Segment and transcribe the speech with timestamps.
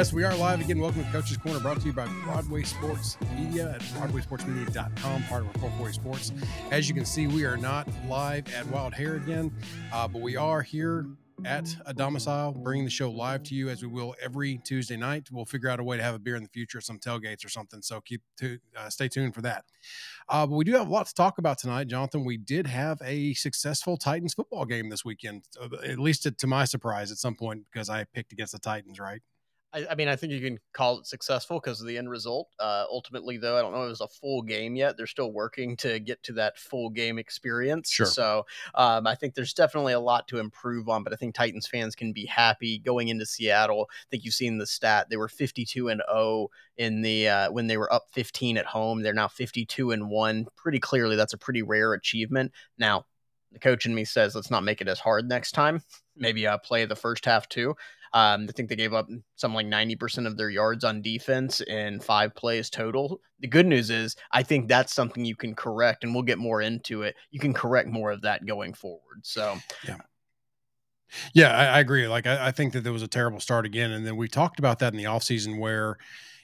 [0.00, 0.78] Yes, we are live again.
[0.78, 5.52] Welcome to Coach's Corner, brought to you by Broadway Sports Media at BroadwaySportsMedia.com, part of
[5.60, 6.32] 440 Sports.
[6.70, 9.52] As you can see, we are not live at Wild Hare again,
[9.92, 11.04] uh, but we are here
[11.44, 15.28] at a domicile, bringing the show live to you as we will every Tuesday night.
[15.30, 17.50] We'll figure out a way to have a beer in the future, some tailgates or
[17.50, 17.82] something.
[17.82, 19.66] So keep to uh, stay tuned for that.
[20.30, 22.24] Uh, but we do have a lot to talk about tonight, Jonathan.
[22.24, 26.46] We did have a successful Titans football game this weekend, uh, at least to, to
[26.46, 29.20] my surprise, at some point because I picked against the Titans, right?
[29.72, 32.48] I, I, mean, I think you can call it successful because of the end result.
[32.58, 34.96] Uh, ultimately, though, I don't know if it was a full game yet.
[34.96, 37.90] They're still working to get to that full game experience.
[37.90, 38.06] Sure.
[38.06, 41.66] So um, I think there's definitely a lot to improve on, but I think Titans
[41.66, 43.88] fans can be happy going into Seattle.
[43.90, 47.66] I think you've seen the stat; they were 52 and 0 in the uh, when
[47.66, 49.02] they were up 15 at home.
[49.02, 50.46] They're now 52 and one.
[50.56, 52.52] Pretty clearly, that's a pretty rare achievement.
[52.78, 53.06] Now,
[53.52, 55.82] the coach in me says let's not make it as hard next time.
[56.16, 57.74] Maybe uh, play the first half too.
[58.12, 62.00] Um, I think they gave up something like 90% of their yards on defense in
[62.00, 63.20] five plays total.
[63.40, 66.60] The good news is, I think that's something you can correct, and we'll get more
[66.60, 67.14] into it.
[67.30, 69.20] You can correct more of that going forward.
[69.22, 69.56] So,
[69.86, 69.96] yeah.
[71.34, 72.06] Yeah, I, I agree.
[72.06, 73.90] Like, I, I, think that there was a terrible start again.
[73.90, 75.96] And then we talked about that in the offseason where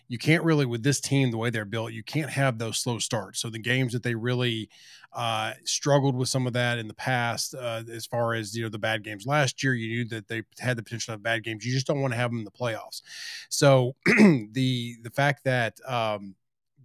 [0.09, 2.99] you can't really, with this team, the way they're built, you can't have those slow
[2.99, 3.41] starts.
[3.41, 4.69] So the games that they really
[5.13, 8.69] uh, struggled with some of that in the past, uh, as far as you know
[8.69, 9.75] the bad games last year.
[9.75, 11.65] You knew that they had the potential of bad games.
[11.65, 13.03] You just don't want to have them in the playoffs.
[13.49, 16.35] So the the fact that um,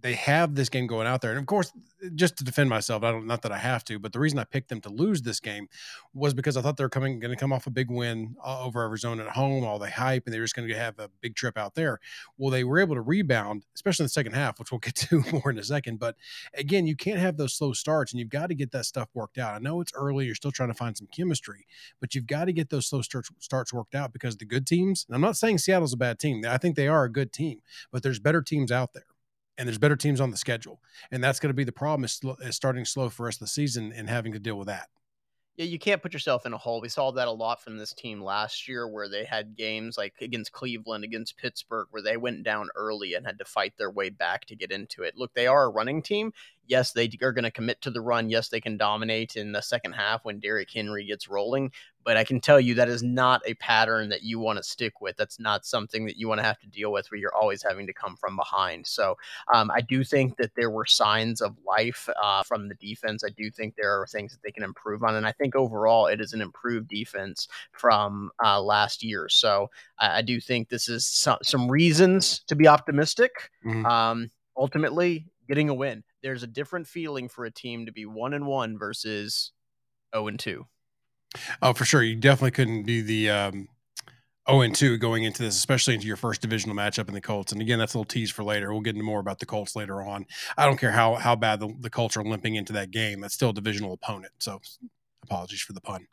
[0.02, 1.30] they have this game going out there.
[1.30, 1.72] And of course,
[2.16, 4.44] just to defend myself, I don't not that I have to, but the reason I
[4.44, 5.68] picked them to lose this game
[6.12, 8.64] was because I thought they were coming going to come off a big win uh,
[8.64, 11.36] over Arizona at home, all the hype, and they're just going to have a big
[11.36, 12.00] trip out there.
[12.36, 15.22] Well, they were able to rebound, especially in the second half, which we'll get to
[15.32, 16.00] more in a second.
[16.00, 16.16] But
[16.54, 19.38] again, you can't have those slow starts, and you've got to get that stuff worked
[19.38, 19.54] out.
[19.54, 21.66] I know it's early; you're still trying to find some chemistry,
[22.00, 25.04] but you've got to get those slow starts starts worked out because the good teams.
[25.06, 27.60] And I'm not saying Seattle's a bad team; I think they are a good team,
[27.92, 29.04] but there's better teams out there
[29.62, 30.80] and there's better teams on the schedule.
[31.12, 33.92] And that's going to be the problem is, is starting slow for us the season
[33.92, 34.88] and having to deal with that.
[35.54, 36.80] Yeah, you can't put yourself in a hole.
[36.80, 40.14] We saw that a lot from this team last year where they had games like
[40.20, 44.10] against Cleveland, against Pittsburgh, where they went down early and had to fight their way
[44.10, 45.16] back to get into it.
[45.16, 46.32] Look, they are a running team.
[46.66, 48.30] Yes, they are going to commit to the run.
[48.30, 51.72] Yes, they can dominate in the second half when Derrick Henry gets rolling.
[52.04, 55.00] But I can tell you that is not a pattern that you want to stick
[55.00, 55.16] with.
[55.16, 57.86] That's not something that you want to have to deal with where you're always having
[57.86, 58.86] to come from behind.
[58.86, 59.16] So
[59.52, 63.22] um, I do think that there were signs of life uh, from the defense.
[63.24, 65.14] I do think there are things that they can improve on.
[65.14, 69.28] And I think overall it is an improved defense from uh, last year.
[69.28, 73.50] So I, I, do think this is some, some reasons to be optimistic.
[73.64, 73.86] Mm-hmm.
[73.86, 76.04] Um, ultimately, getting a win.
[76.22, 79.52] There's a different feeling for a team to be one and one versus
[80.14, 80.66] 0 and 2.
[81.60, 82.02] Oh, for sure.
[82.02, 83.68] You definitely couldn't be the um,
[84.48, 87.52] 0 and 2 going into this, especially into your first divisional matchup in the Colts.
[87.52, 88.72] And again, that's a little tease for later.
[88.72, 90.26] We'll get into more about the Colts later on.
[90.56, 93.20] I don't care how how bad the, the Colts are limping into that game.
[93.20, 94.32] That's still a divisional opponent.
[94.38, 94.60] So
[95.22, 96.06] apologies for the pun.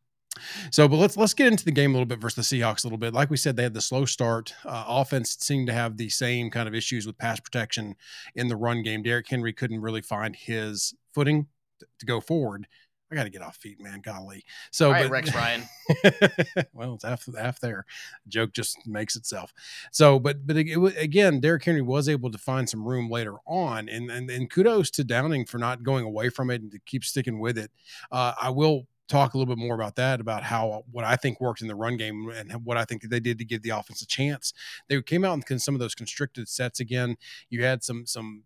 [0.72, 2.88] So, but let's let's get into the game a little bit versus the Seahawks a
[2.88, 3.14] little bit.
[3.14, 4.54] Like we said, they had the slow start.
[4.66, 7.96] Uh, offense seemed to have the same kind of issues with pass protection
[8.36, 9.04] in the run game.
[9.04, 11.48] Derrick Henry couldn't really find his footing
[12.00, 12.68] to go forward.
[13.12, 14.02] I got to get off feet, man.
[14.02, 14.44] Golly.
[14.72, 15.64] So, but, Rex Ryan.
[16.74, 17.86] well, it's half half there.
[18.28, 19.52] Joke just makes itself.
[19.92, 23.36] So, but but it, it, again, Derrick Henry was able to find some room later
[23.48, 26.80] on, and and, and kudos to Downing for not going away from it and to
[26.86, 27.72] keep sticking with it.
[28.12, 31.42] Uh, I will talk a little bit more about that about how what I think
[31.42, 34.02] worked in the run game and what I think they did to give the offense
[34.02, 34.54] a chance.
[34.88, 37.18] They came out in some of those constricted sets again.
[37.50, 38.44] You had some some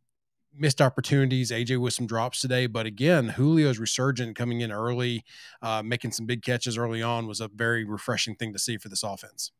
[0.55, 1.51] missed opportunities.
[1.51, 5.23] AJ with some drops today, but again, Julio's resurgent coming in early,
[5.61, 8.89] uh, making some big catches early on was a very refreshing thing to see for
[8.89, 9.51] this offense.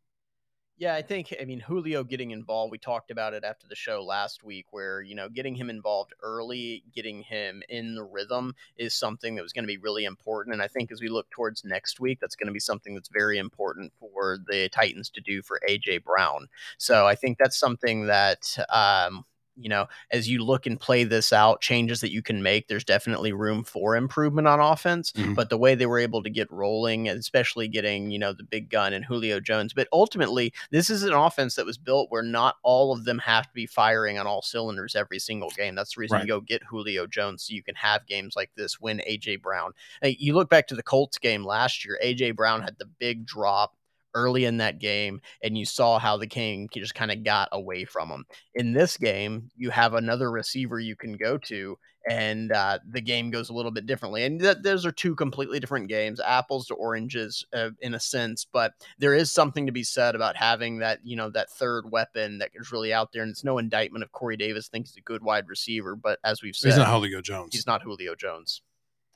[0.77, 2.71] Yeah, I think I mean Julio getting involved.
[2.71, 6.13] We talked about it after the show last week, where you know getting him involved
[6.23, 10.53] early, getting him in the rhythm is something that was going to be really important.
[10.53, 13.09] And I think as we look towards next week, that's going to be something that's
[13.09, 16.47] very important for the Titans to do for AJ Brown.
[16.79, 19.25] So I think that's something that um,
[19.55, 22.83] you know, as you look and play this out, changes that you can make, there's
[22.83, 25.11] definitely room for improvement on offense.
[25.11, 25.33] Mm-hmm.
[25.33, 28.69] But the way they were able to get rolling, especially getting, you know, the big
[28.69, 29.73] gun and Julio Jones.
[29.73, 33.47] But ultimately, this is an offense that was built where not all of them have
[33.47, 35.75] to be firing on all cylinders every single game.
[35.75, 36.23] That's the reason right.
[36.23, 39.73] you go get Julio Jones so you can have games like this when AJ Brown.
[40.03, 43.75] You look back to the Colts game last year, AJ Brown had the big drop
[44.13, 47.85] early in that game, and you saw how the King just kind of got away
[47.85, 48.25] from him.
[48.55, 51.77] In this game, you have another receiver you can go to,
[52.09, 54.25] and uh, the game goes a little bit differently.
[54.25, 58.45] And th- those are two completely different games, apples to oranges uh, in a sense.
[58.51, 62.39] But there is something to be said about having that, you know, that third weapon
[62.39, 63.23] that is really out there.
[63.23, 66.41] And it's no indictment of Corey Davis thinks he's a good wide receiver, but as
[66.41, 67.53] we've said, he's not Julio Jones.
[67.53, 68.61] He's not Julio Jones.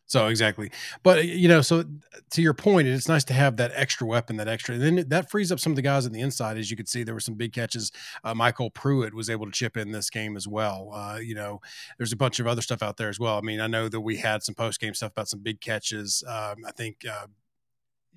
[0.07, 0.71] So exactly,
[1.03, 1.83] but you know, so
[2.31, 5.29] to your point, it's nice to have that extra weapon, that extra, and then that
[5.29, 6.57] frees up some of the guys on the inside.
[6.57, 7.91] As you could see, there were some big catches.
[8.23, 10.91] Uh, MyCole Pruitt was able to chip in this game as well.
[10.93, 11.59] Uh, you know,
[11.97, 13.37] there's a bunch of other stuff out there as well.
[13.37, 16.23] I mean, I know that we had some post game stuff about some big catches.
[16.25, 17.27] Um, I think uh,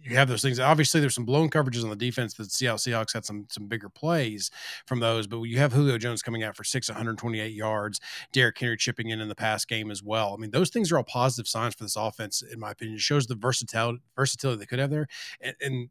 [0.03, 0.59] you have those things.
[0.59, 3.89] Obviously, there's some blown coverages on the defense that Seattle Seahawks had some some bigger
[3.89, 4.51] plays
[4.87, 8.01] from those, but you have Julio Jones coming out for six 128 yards,
[8.33, 10.35] Derrick Henry chipping in in the pass game as well.
[10.35, 12.97] I mean, those things are all positive signs for this offense, in my opinion.
[12.97, 15.07] It shows the versatility versatility they could have there,
[15.41, 15.89] and, and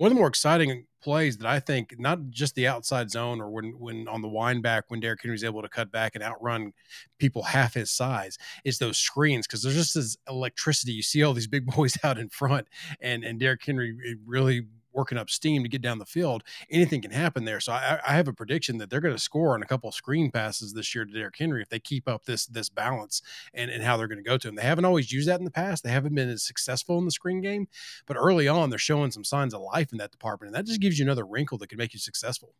[0.00, 3.50] one of the more exciting plays that I think not just the outside zone or
[3.50, 6.72] when when on the wind back when Derrick Henry's able to cut back and outrun
[7.18, 10.92] people half his size is those screens because there's just this electricity.
[10.92, 12.66] You see all these big boys out in front,
[13.02, 13.94] and and Derrick Henry
[14.24, 17.60] really working up steam to get down the field, anything can happen there.
[17.60, 19.94] So I, I have a prediction that they're going to score on a couple of
[19.94, 23.22] screen passes this year to Derrick Henry if they keep up this this balance
[23.54, 24.56] and, and how they're going to go to him.
[24.56, 25.84] They haven't always used that in the past.
[25.84, 27.68] They haven't been as successful in the screen game,
[28.06, 30.80] but early on they're showing some signs of life in that department, and that just
[30.80, 32.54] gives you another wrinkle that can make you successful.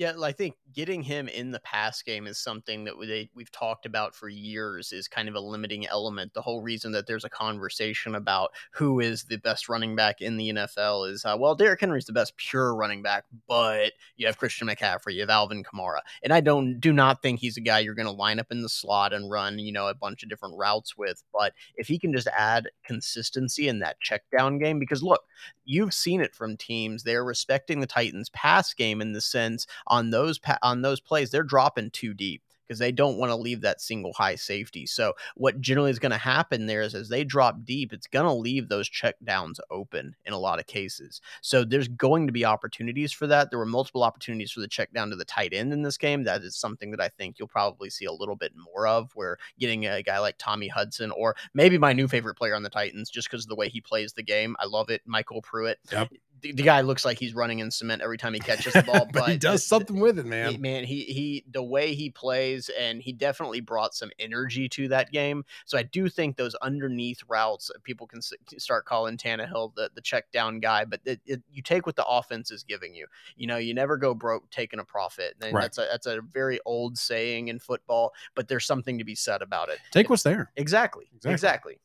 [0.00, 3.84] Yeah, I think getting him in the pass game is something that we, we've talked
[3.84, 6.32] about for years is kind of a limiting element.
[6.32, 10.38] The whole reason that there's a conversation about who is the best running back in
[10.38, 14.38] the NFL is, uh, well, Derrick Henry's the best pure running back, but you have
[14.38, 17.80] Christian McCaffrey, you have Alvin Kamara, and I don't do not think he's a guy
[17.80, 20.30] you're going to line up in the slot and run, you know, a bunch of
[20.30, 21.22] different routes with.
[21.30, 25.24] But if he can just add consistency in that check down game, because look,
[25.66, 30.08] you've seen it from teams, they're respecting the Titans' pass game in the sense on
[30.10, 33.62] those pa- on those plays, they're dropping too deep because they don't want to leave
[33.62, 34.86] that single high safety.
[34.86, 38.26] So what generally is going to happen there is as they drop deep, it's going
[38.26, 41.20] to leave those check downs open in a lot of cases.
[41.40, 43.50] So there's going to be opportunities for that.
[43.50, 46.22] There were multiple opportunities for the check down to the tight end in this game.
[46.22, 49.38] That is something that I think you'll probably see a little bit more of where
[49.58, 53.10] getting a guy like Tommy Hudson or maybe my new favorite player on the Titans
[53.10, 54.54] just because of the way he plays the game.
[54.60, 55.02] I love it.
[55.08, 55.80] MyCole Pruitt.
[55.90, 58.82] Yep the, the, guy looks like he's running in cement every time he catches the
[58.82, 60.52] ball, but, but he does something with it, man.
[60.52, 64.88] He, man, he he the way he plays, and he definitely brought some energy to
[64.88, 65.44] that game.
[65.64, 70.00] So I do think those underneath routes, uh, people can start calling Tannehill the the
[70.00, 73.06] check down guy, but it, it, you take what the offense is giving you.
[73.36, 75.34] You know, you never go broke taking a profit.
[75.40, 75.62] And right.
[75.62, 79.42] that's a that's a very old saying in football, but there's something to be said
[79.42, 79.78] about it.
[79.90, 80.50] Take what's there.
[80.56, 81.08] Exactly.
[81.14, 81.32] Exactly.
[81.32, 81.80] exactly.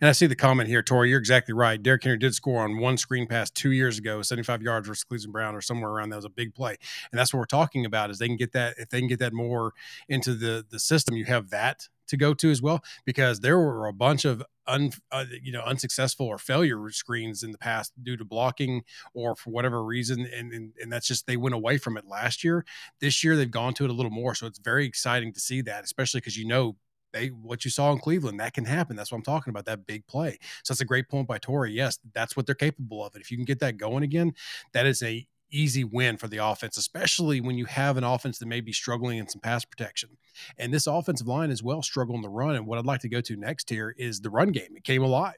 [0.00, 1.10] And I see the comment here, Tori.
[1.10, 1.82] You're exactly right.
[1.82, 5.32] Derrick Henry did score on one screen pass two years ago, 75 yards versus Cleveland
[5.32, 6.76] Brown, or somewhere around that was a big play.
[7.12, 8.10] And that's what we're talking about.
[8.10, 9.72] Is they can get that if they can get that more
[10.08, 12.82] into the the system, you have that to go to as well.
[13.04, 17.52] Because there were a bunch of un, uh, you know unsuccessful or failure screens in
[17.52, 18.82] the past due to blocking
[19.14, 22.44] or for whatever reason, and, and and that's just they went away from it last
[22.44, 22.64] year.
[23.00, 25.60] This year they've gone to it a little more, so it's very exciting to see
[25.62, 26.76] that, especially because you know
[27.16, 28.96] they what you saw in Cleveland that can happen.
[28.96, 29.64] That's what I'm talking about.
[29.64, 30.38] That big play.
[30.62, 31.72] So that's a great point by Tori.
[31.72, 33.14] Yes, that's what they're capable of.
[33.14, 34.34] And if you can get that going again,
[34.72, 38.46] that is a easy win for the offense, especially when you have an offense that
[38.46, 40.10] may be struggling in some pass protection.
[40.58, 42.56] And this offensive line as well struggle in the run.
[42.56, 44.76] And what I'd like to go to next here is the run game.
[44.76, 45.36] It came alive,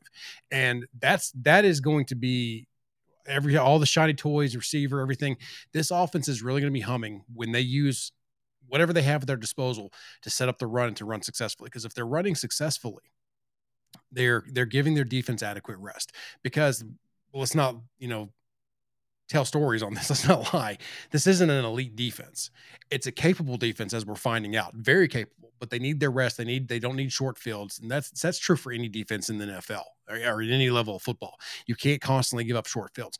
[0.50, 2.66] and that's that is going to be
[3.26, 5.36] every all the shiny toys, receiver, everything.
[5.72, 8.12] This offense is really going to be humming when they use
[8.68, 11.68] whatever they have at their disposal to set up the run and to run successfully.
[11.68, 13.12] Because if they're running successfully,
[14.12, 16.12] they're they're giving their defense adequate rest.
[16.42, 16.84] Because
[17.32, 18.30] well, let's not you know
[19.28, 20.10] tell stories on this.
[20.10, 20.78] Let's not lie.
[21.10, 22.50] This isn't an elite defense.
[22.90, 25.52] It's a capable defense, as we're finding out, very capable.
[25.58, 26.36] But they need their rest.
[26.36, 29.38] They need they don't need short fields, and that's that's true for any defense in
[29.38, 31.38] the NFL or, or at any level of football.
[31.66, 33.18] You can't constantly give up short fields.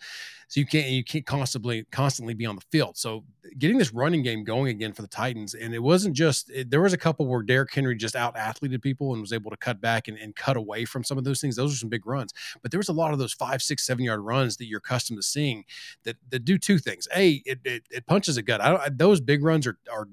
[0.49, 2.97] So you can't you can't constantly constantly be on the field.
[2.97, 3.25] So
[3.59, 6.80] getting this running game going again for the Titans, and it wasn't just it, there
[6.80, 9.80] was a couple where Derrick Henry just out athleted people and was able to cut
[9.80, 11.57] back and, and cut away from some of those things.
[11.57, 14.04] Those are some big runs, but there was a lot of those five, six, seven
[14.04, 15.64] yard runs that you're accustomed to seeing
[16.04, 17.07] that that do two things.
[17.14, 18.62] A, it it, it punches a gut.
[18.62, 20.09] I don't, those big runs are are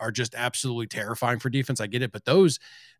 [0.00, 1.80] are just absolutely terrifying for defense.
[1.80, 2.58] I get it, but those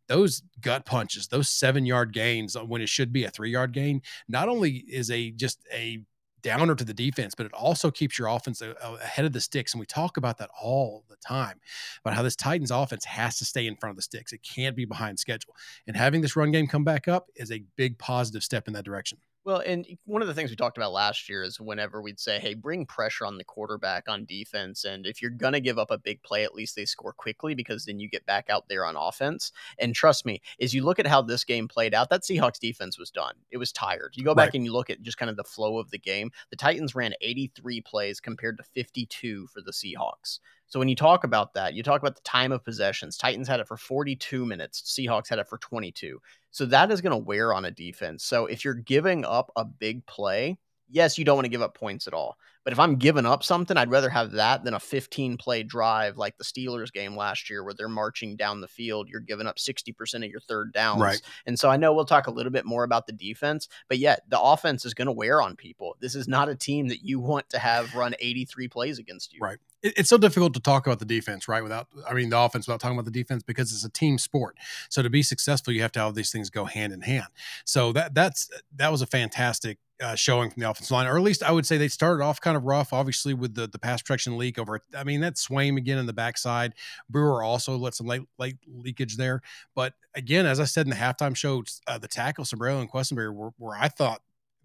[0.08, 4.02] those gut punches, those seven yard gains when it should be a three yard gain,
[4.28, 6.02] not only is a just a
[6.42, 9.72] downer to the defense, but it also keeps your offense ahead of the sticks.
[9.72, 11.60] And we talk about that all the time
[12.02, 14.32] about how this Titans offense has to stay in front of the sticks.
[14.32, 15.54] It can't be behind schedule.
[15.86, 18.84] And having this run game come back up is a big positive step in that
[18.84, 19.18] direction.
[19.45, 22.38] Well, and one of the things we talked about last year is whenever we'd say,
[22.38, 24.85] hey, bring pressure on the quarterback on defense.
[24.85, 27.54] And if you're going to give up a big play, at least they score quickly
[27.54, 29.52] because then you get back out there on offense.
[29.78, 32.99] And trust me, as you look at how this game played out, that Seahawks defense
[32.99, 33.35] was done.
[33.50, 34.12] It was tired.
[34.16, 34.57] You go back right.
[34.57, 36.30] and you look at just kind of the flow of the game.
[36.50, 40.40] The Titans ran 83 plays compared to 52 for the Seahawks.
[40.68, 43.16] So when you talk about that, you talk about the time of possessions.
[43.16, 46.21] Titans had it for 42 minutes, Seahawks had it for 22.
[46.58, 48.24] So that is going to wear on a defense.
[48.24, 50.58] So if you're giving up a big play,
[50.90, 52.36] yes, you don't want to give up points at all.
[52.68, 56.18] But if I'm giving up something, I'd rather have that than a 15 play drive
[56.18, 59.08] like the Steelers game last year where they're marching down the field.
[59.08, 61.00] You're giving up 60% of your third downs.
[61.00, 61.22] Right.
[61.46, 64.25] And so I know we'll talk a little bit more about the defense, but yet
[64.28, 65.96] the offense is going to wear on people.
[66.00, 69.38] This is not a team that you want to have run 83 plays against you.
[69.40, 71.62] Right it's so difficult to talk about the defense, right?
[71.62, 74.56] Without, I mean, the offense without talking about the defense because it's a team sport.
[74.88, 77.28] So to be successful, you have to have these things go hand in hand.
[77.64, 81.22] So that that's that was a fantastic uh, showing from the offensive line, or at
[81.22, 84.02] least I would say they started off kind of rough, obviously with the the pass
[84.02, 84.80] protection leak over.
[84.96, 86.74] I mean, that Swaim again in the backside.
[87.08, 89.42] Brewer also let some late late leakage there,
[89.74, 93.34] but again, as I said in the halftime show, uh, the tackle Sombrero and Quessenberry
[93.34, 94.20] were, were I thought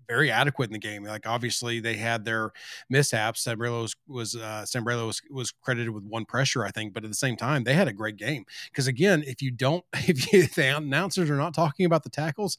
[0.07, 1.03] very adequate in the game.
[1.03, 2.51] Like obviously they had their
[2.89, 3.43] mishaps.
[3.43, 7.09] Sambrello was, was uh, Sambrello was, was credited with one pressure, I think, but at
[7.09, 8.45] the same time they had a great game.
[8.69, 12.09] Because again, if you don't, if, you, if the announcers are not talking about the
[12.09, 12.57] tackles,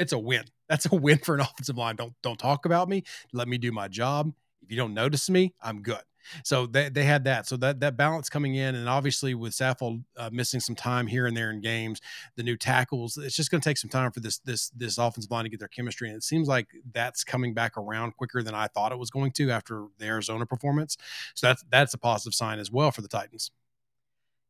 [0.00, 0.44] it's a win.
[0.68, 1.96] That's a win for an offensive line.
[1.96, 3.04] Don't don't talk about me.
[3.32, 4.32] Let me do my job.
[4.62, 6.02] If you don't notice me, I'm good.
[6.44, 7.46] So they, they had that.
[7.46, 11.26] So that that balance coming in, and obviously with Saffold uh, missing some time here
[11.26, 12.00] and there in games,
[12.36, 15.30] the new tackles, it's just going to take some time for this this this offensive
[15.30, 16.08] line to get their chemistry.
[16.08, 19.32] And it seems like that's coming back around quicker than I thought it was going
[19.32, 20.96] to after the Arizona performance.
[21.34, 23.50] So that's that's a positive sign as well for the Titans.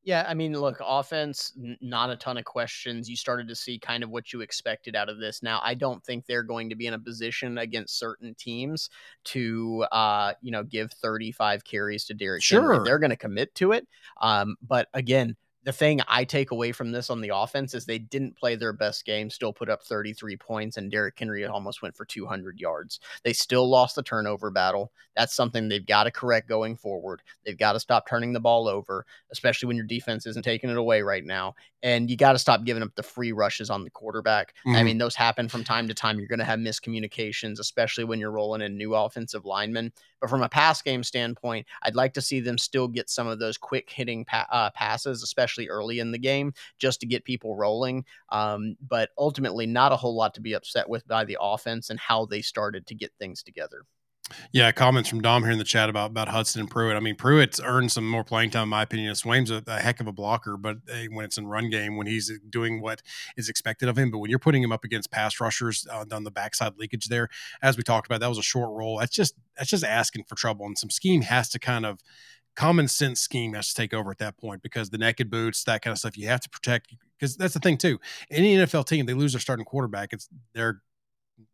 [0.03, 3.09] Yeah, I mean, look, offense, n- not a ton of questions.
[3.09, 5.43] You started to see kind of what you expected out of this.
[5.43, 8.89] Now, I don't think they're going to be in a position against certain teams
[9.25, 12.43] to, uh, you know, give 35 carries to Derrick.
[12.43, 12.73] sure.
[12.73, 12.85] Henry.
[12.85, 13.87] They're going to commit to it.
[14.23, 17.99] Um, but again, the thing I take away from this on the offense is they
[17.99, 21.95] didn't play their best game, still put up 33 points, and Derrick Henry almost went
[21.95, 22.99] for 200 yards.
[23.25, 24.91] They still lost the turnover battle.
[25.17, 27.23] That's something they've got to correct going forward.
[27.45, 30.79] They've got to stop turning the ball over, especially when your defense isn't taking it
[30.79, 31.55] away right now.
[31.83, 34.55] And you got to stop giving up the free rushes on the quarterback.
[34.67, 34.77] Mm-hmm.
[34.77, 36.19] I mean, those happen from time to time.
[36.19, 39.93] You're going to have miscommunications, especially when you're rolling in new offensive linemen.
[40.21, 43.39] But from a pass game standpoint, I'd like to see them still get some of
[43.39, 47.57] those quick hitting pa- uh, passes, especially early in the game, just to get people
[47.57, 48.05] rolling.
[48.29, 51.99] Um, but ultimately, not a whole lot to be upset with by the offense and
[51.99, 53.85] how they started to get things together.
[54.53, 56.97] Yeah, comments from Dom here in the chat about about Hudson and Pruitt.
[56.97, 59.15] I mean, Pruitt's earned some more playing time, in my opinion.
[59.15, 62.07] Swaim's a, a heck of a blocker, but hey, when it's in run game, when
[62.07, 63.03] he's doing what
[63.37, 66.25] is expected of him, but when you're putting him up against pass rushers uh, on
[66.25, 67.29] the backside leakage there,
[67.63, 68.99] as we talked about, that was a short roll.
[68.99, 72.01] That's just that's just asking for trouble, and some scheme has to kind of
[72.57, 75.83] common sense scheme has to take over at that point because the naked boots, that
[75.83, 77.99] kind of stuff, you have to protect because that's the thing too.
[78.31, 80.83] Any NFL team, they lose their starting quarterback, it's they're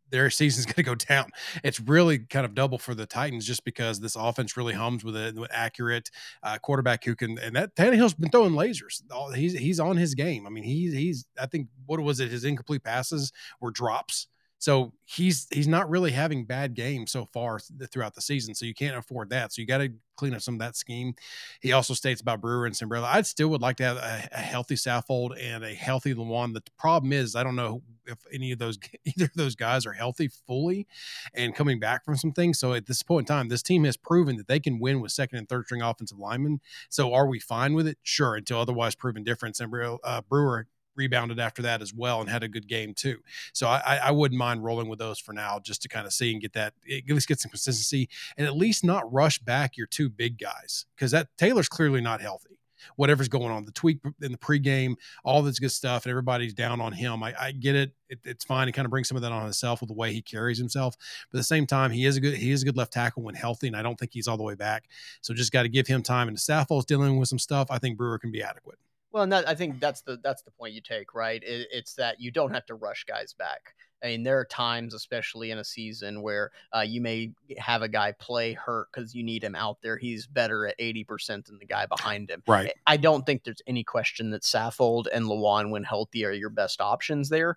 [0.09, 1.29] their season's going to go down.
[1.63, 5.15] It's really kind of double for the Titans just because this offense really hums with
[5.15, 6.09] an accurate
[6.43, 7.37] uh, quarterback who can.
[7.39, 9.01] And that Tannehill's been throwing lasers.
[9.35, 10.45] He's he's on his game.
[10.45, 11.25] I mean, he's he's.
[11.39, 12.29] I think what was it?
[12.29, 14.27] His incomplete passes were drops
[14.59, 17.59] so he's he's not really having bad games so far
[17.91, 18.55] throughout the season.
[18.55, 19.53] So you can't afford that.
[19.53, 21.13] So you got to clean up some of that scheme.
[21.61, 23.03] He also states about Brewer and Sombrero.
[23.03, 26.53] I still would like to have a, a healthy Saffold and a healthy Lewan.
[26.53, 29.93] The problem is I don't know if any of those either of those guys are
[29.93, 30.87] healthy fully
[31.35, 32.59] and coming back from some things.
[32.59, 35.11] So at this point in time, this team has proven that they can win with
[35.11, 36.61] second and third string offensive linemen.
[36.89, 37.99] So are we fine with it?
[38.01, 39.55] Sure, until otherwise proven different.
[39.55, 40.67] Sombrero, uh, Brewer
[40.97, 43.17] rebounded after that as well and had a good game too.
[43.53, 46.31] So I, I wouldn't mind rolling with those for now just to kind of see
[46.31, 49.77] and get that eh, at least get some consistency and at least not rush back
[49.77, 52.57] your two big guys because that Taylor's clearly not healthy.
[52.95, 56.79] Whatever's going on, the tweak in the pregame, all this good stuff, and everybody's down
[56.79, 57.23] on him.
[57.23, 57.91] I, I get it.
[58.09, 58.19] it.
[58.23, 60.21] It's fine to kind of bring some of that on himself with the way he
[60.21, 60.95] carries himself.
[61.31, 63.23] But at the same time, he is a good he is a good left tackle
[63.23, 64.85] when healthy, and I don't think he's all the way back.
[65.21, 66.27] So just got to give him time.
[66.27, 67.67] And the Saffold's dealing with some stuff.
[67.71, 68.77] I think Brewer can be adequate.
[69.11, 71.41] Well, and that, I think that's the that's the point you take, right?
[71.43, 73.73] It, it's that you don't have to rush guys back.
[74.03, 77.87] I mean, there are times, especially in a season, where uh, you may have a
[77.87, 79.97] guy play hurt because you need him out there.
[79.97, 82.43] He's better at 80% than the guy behind him.
[82.47, 82.71] Right.
[82.85, 86.79] I don't think there's any question that Saffold and Lewan, when healthy, are your best
[86.79, 87.55] options there.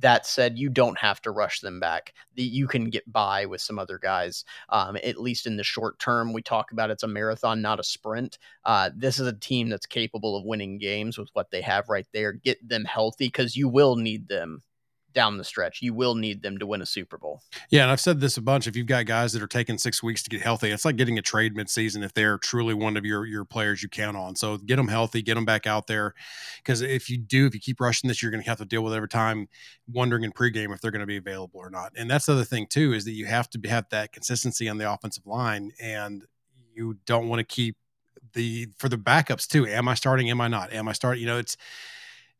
[0.00, 2.14] That said, you don't have to rush them back.
[2.34, 6.32] You can get by with some other guys, um, at least in the short term.
[6.32, 8.38] We talk about it's a marathon, not a sprint.
[8.64, 12.06] Uh, this is a team that's capable of winning games with what they have right
[12.12, 12.32] there.
[12.32, 14.62] Get them healthy because you will need them
[15.12, 15.82] down the stretch.
[15.82, 17.42] You will need them to win a Super Bowl.
[17.70, 18.66] Yeah, and I've said this a bunch.
[18.66, 21.18] If you've got guys that are taking six weeks to get healthy, it's like getting
[21.18, 24.36] a trade midseason if they're truly one of your your players you count on.
[24.36, 26.14] So get them healthy, get them back out there,
[26.58, 28.82] because if you do, if you keep rushing this, you're going to have to deal
[28.82, 29.48] with every time
[29.90, 31.92] wondering in pregame if they're going to be available or not.
[31.96, 34.78] And that's the other thing too is that you have to have that consistency on
[34.78, 36.24] the offensive line, and
[36.74, 37.76] you don't want to keep
[38.34, 39.66] the for the backups too.
[39.66, 40.30] Am I starting?
[40.30, 40.72] Am I not?
[40.72, 41.20] Am I starting?
[41.20, 41.56] You know, it's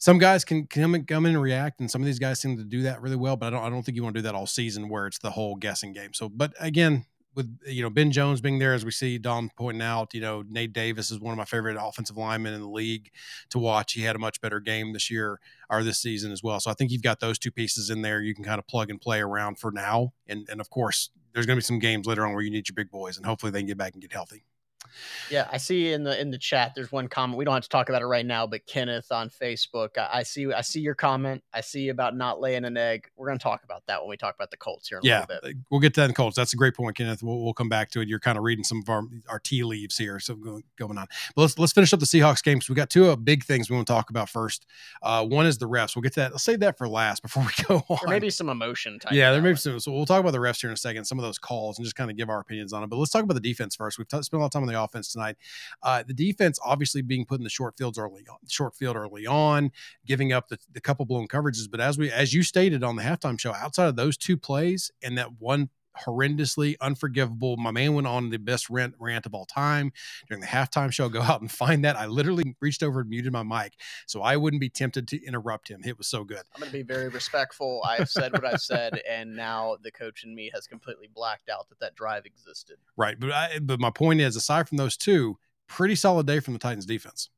[0.02, 2.56] some guys can come and come in and react, and some of these guys seem
[2.56, 3.36] to do that really well.
[3.36, 5.20] But I don't I don't think you want to do that all season where it's
[5.20, 6.12] the whole guessing game.
[6.12, 7.06] So, but again,
[7.36, 10.42] with you know Ben Jones being there, as we see Don pointing out, you know
[10.48, 13.12] Nate Davis is one of my favorite offensive linemen in the league
[13.50, 13.92] to watch.
[13.92, 15.38] He had a much better game this year
[15.70, 16.58] or this season as well.
[16.58, 18.20] So I think you've got those two pieces in there.
[18.20, 21.46] You can kind of plug and play around for now, and and of course there's
[21.46, 23.52] going to be some games later on where you need your big boys, and hopefully
[23.52, 24.42] they can get back and get healthy.
[25.30, 26.72] Yeah, I see in the in the chat.
[26.74, 27.38] There's one comment.
[27.38, 29.98] We don't have to talk about it right now, but Kenneth on Facebook.
[29.98, 30.52] I, I see.
[30.52, 31.42] I see your comment.
[31.52, 33.08] I see about not laying an egg.
[33.16, 35.00] We're going to talk about that when we talk about the Colts here.
[35.02, 35.26] yeah,
[35.70, 36.36] we'll get to that in Colts.
[36.36, 37.22] That's a great point, Kenneth.
[37.22, 38.08] We'll, we'll come back to it.
[38.08, 41.06] You're kind of reading some of our our tea leaves here, so going on.
[41.34, 42.68] But let's let's finish up the Seahawks games.
[42.68, 44.66] We got two uh, big things we want to talk about first.
[45.02, 45.96] Uh, one is the refs.
[45.96, 46.32] We'll get to that.
[46.32, 47.98] Let's save that for last before we go on.
[48.02, 48.98] There may be some emotion.
[49.10, 49.78] yeah, there may be some.
[49.80, 51.04] So we'll talk about the refs here in a second.
[51.04, 52.90] Some of those calls and just kind of give our opinions on it.
[52.90, 53.98] But let's talk about the defense first.
[53.98, 55.36] We've t- spent a lot of time on the offense tonight.
[55.82, 59.26] Uh, the defense obviously being put in the short fields early on, short field early
[59.26, 59.70] on,
[60.06, 61.70] giving up the, the couple blown coverages.
[61.70, 64.90] But as we as you stated on the halftime show, outside of those two plays
[65.02, 65.70] and that one
[66.06, 67.56] horrendously unforgivable.
[67.56, 69.92] My man went on the best rant, rant of all time
[70.28, 71.08] during the halftime show.
[71.08, 71.96] Go out and find that.
[71.96, 73.74] I literally reached over and muted my mic
[74.06, 75.82] so I wouldn't be tempted to interrupt him.
[75.84, 76.42] It was so good.
[76.54, 77.82] I'm going to be very respectful.
[77.86, 81.68] I've said what I've said, and now the coach in me has completely blacked out
[81.68, 82.76] that that drive existed.
[82.96, 86.54] Right, but I, but my point is, aside from those two, pretty solid day from
[86.54, 87.30] the Titans defense.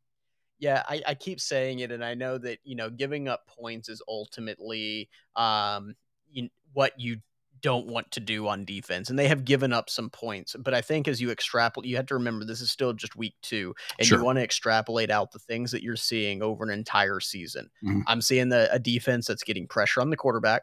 [0.59, 3.89] Yeah, I, I keep saying it, and I know that you know giving up points
[3.89, 5.95] is ultimately um,
[6.31, 7.19] you, what you
[7.65, 10.55] don't want to do on defense, and they have given up some points.
[10.57, 13.35] But I think as you extrapolate, you have to remember this is still just week
[13.43, 14.19] two, and sure.
[14.19, 17.71] you want to extrapolate out the things that you're seeing over an entire season.
[17.83, 18.03] Mm-hmm.
[18.07, 20.63] I'm seeing the a defense that's getting pressure on the quarterback.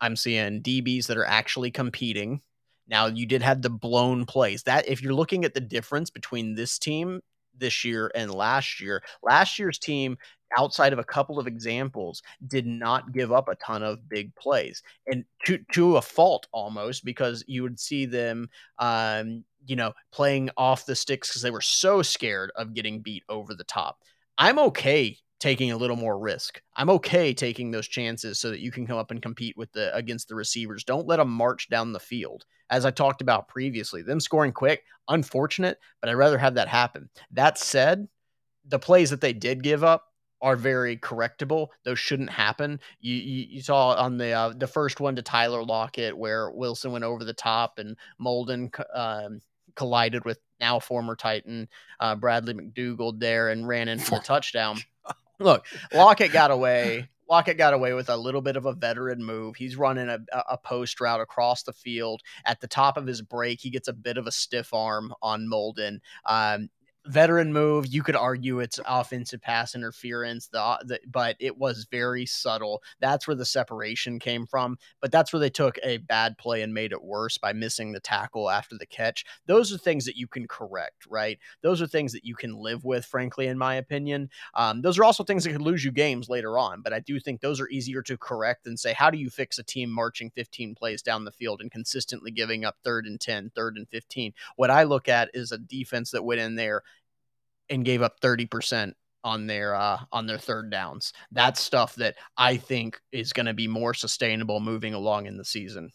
[0.00, 2.40] I'm seeing DBs that are actually competing
[2.86, 4.64] now you did have the blown plays.
[4.64, 7.20] That if you're looking at the difference between this team
[7.56, 10.18] this year and last year, last year's team
[10.56, 14.82] outside of a couple of examples did not give up a ton of big plays
[15.06, 20.50] and to to a fault almost because you would see them um you know playing
[20.56, 23.98] off the sticks because they were so scared of getting beat over the top.
[24.38, 26.60] I'm okay taking a little more risk.
[26.76, 29.94] I'm okay taking those chances so that you can come up and compete with the
[29.94, 30.84] against the receivers.
[30.84, 32.44] Don't let them march down the field.
[32.70, 37.10] As I talked about previously, them scoring quick, unfortunate, but I'd rather have that happen.
[37.32, 38.08] That said,
[38.66, 40.13] the plays that they did give up
[40.44, 41.68] are very correctable.
[41.84, 42.78] Those shouldn't happen.
[43.00, 46.92] You you, you saw on the uh, the first one to Tyler Lockett where Wilson
[46.92, 49.40] went over the top and Molden um,
[49.74, 51.66] collided with now former Titan
[51.98, 54.76] uh, Bradley McDougald there and ran in for a touchdown.
[55.40, 57.08] Look, Lockett got away.
[57.28, 59.56] Lockett got away with a little bit of a veteran move.
[59.56, 62.20] He's running a, a post route across the field.
[62.44, 65.48] At the top of his break, he gets a bit of a stiff arm on
[65.48, 66.00] Molden.
[66.26, 66.68] Um,
[67.06, 67.86] veteran move.
[67.86, 72.82] You could argue it's offensive pass interference, the, the, but it was very subtle.
[73.00, 74.78] That's where the separation came from.
[75.00, 78.00] But that's where they took a bad play and made it worse by missing the
[78.00, 79.24] tackle after the catch.
[79.46, 81.38] Those are things that you can correct, right?
[81.62, 84.30] Those are things that you can live with, frankly, in my opinion.
[84.54, 86.80] Um, those are also things that could lose you games later on.
[86.82, 89.58] But I do think those are easier to correct than say, how do you fix
[89.58, 93.52] a team marching 15 plays down the field and consistently giving up third and 10,
[93.54, 94.32] third and 15?
[94.56, 96.82] What I look at is a defense that went in there
[97.70, 98.92] and gave up 30%
[99.24, 101.12] on their uh, on their third downs.
[101.32, 105.44] That's stuff that I think is going to be more sustainable moving along in the
[105.44, 105.90] season.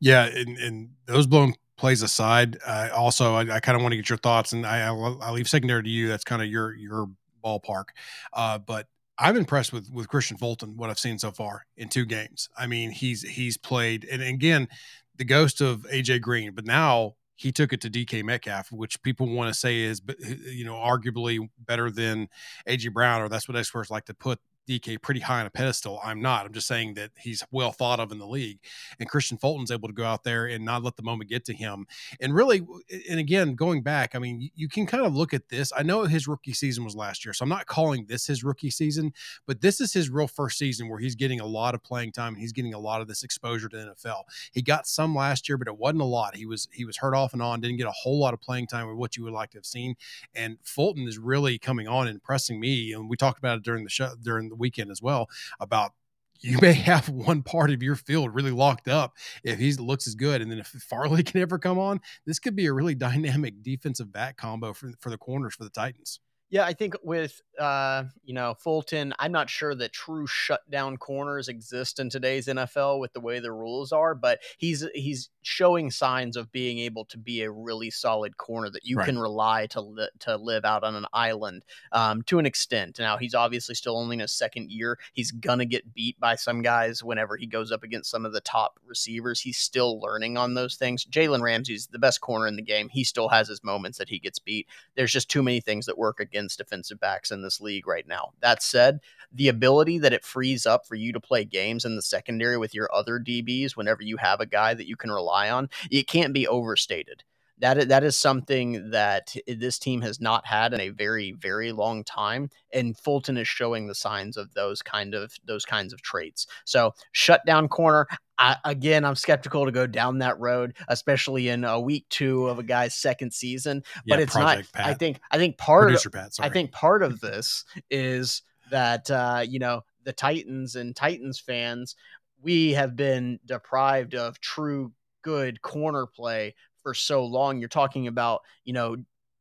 [0.00, 3.96] Yeah, and, and those blown plays aside, uh, also I, I kind of want to
[3.96, 6.08] get your thoughts, and I, I'll, leave secondary to you.
[6.08, 7.08] That's kind of your your
[7.44, 7.86] ballpark,
[8.32, 8.86] uh, but.
[9.18, 12.50] I'm impressed with with Kristian Fulton, what I've seen so far in two games.
[12.54, 14.68] I mean, he's he's played, and again,
[15.16, 19.28] the ghost of AJ Green, but now he took it to DK Metcalf, which people
[19.28, 20.00] want to say is,
[20.46, 22.28] you know, arguably better than
[22.66, 26.00] AJ Brown, or that's what experts like to put DK pretty high on a pedestal.
[26.04, 26.46] I'm not.
[26.46, 28.58] I'm just saying that he's well thought of in the league.
[28.98, 31.54] And Kristian Fulton's able to go out there and not let the moment get to
[31.54, 31.86] him.
[32.20, 32.62] And really,
[33.08, 35.72] and again, going back, I mean, you can kind of look at this.
[35.76, 38.70] I know his rookie season was last year, so I'm not calling this his rookie
[38.70, 39.12] season,
[39.46, 42.34] but this is his real first season where he's getting a lot of playing time
[42.34, 44.22] and he's getting a lot of this exposure to NFL.
[44.52, 46.36] He got some last year, but it wasn't a lot.
[46.36, 48.66] He was he was hurt off and on, didn't get a whole lot of playing
[48.66, 49.94] time with what you would like to have seen.
[50.34, 52.92] And Fulton is really coming on and impressing me.
[52.92, 55.28] And we talked about it during the show during the weekend as well
[55.60, 55.92] about
[56.40, 60.14] you may have one part of your field really locked up if he looks as
[60.14, 60.42] good.
[60.42, 64.12] And then if Farley can ever come on, this could be a really dynamic defensive
[64.12, 66.20] back combo for, for the corners for the Titans.
[66.48, 71.48] Yeah, I think with uh, you know Fulton, I'm not sure that true shutdown corners
[71.48, 76.36] exist in today's NFL with the way the rules are, but he's he's showing signs
[76.36, 79.06] of being able to be a really solid corner that you right.
[79.06, 83.00] can rely to li- to live out on an island um, to an extent.
[83.00, 85.00] Now he's obviously still only in his second year.
[85.14, 88.40] He's gonna get beat by some guys whenever he goes up against some of the
[88.40, 89.40] top receivers.
[89.40, 91.04] He's still learning on those things.
[91.04, 92.88] Jalen Ramsey's the best corner in the game.
[92.88, 94.68] He still has his moments that he gets beat.
[94.94, 98.06] There's just too many things that work against against defensive backs in this league right
[98.06, 98.32] now.
[98.40, 99.00] That said,
[99.32, 102.74] the ability that it frees up for you to play games in the secondary with
[102.74, 106.34] your other DBs whenever you have a guy that you can rely on, it can't
[106.34, 107.24] be overstated.
[107.58, 112.04] That that is something that this team has not had in a very very long
[112.04, 116.46] time, and Fulton is showing the signs of those kind of those kinds of traits.
[116.66, 118.06] So shutdown corner.
[118.38, 122.58] I, again, I'm skeptical to go down that road, especially in a week two of
[122.58, 123.82] a guy's second season.
[124.06, 124.82] But it's Project not.
[124.82, 124.90] Pat.
[124.90, 125.20] I think.
[125.30, 126.14] I think part Producer of.
[126.14, 131.38] Pat, I think part of this is that uh, you know the Titans and Titans
[131.38, 131.96] fans.
[132.42, 137.58] We have been deprived of true good corner play for so long.
[137.58, 138.96] You're talking about, you know,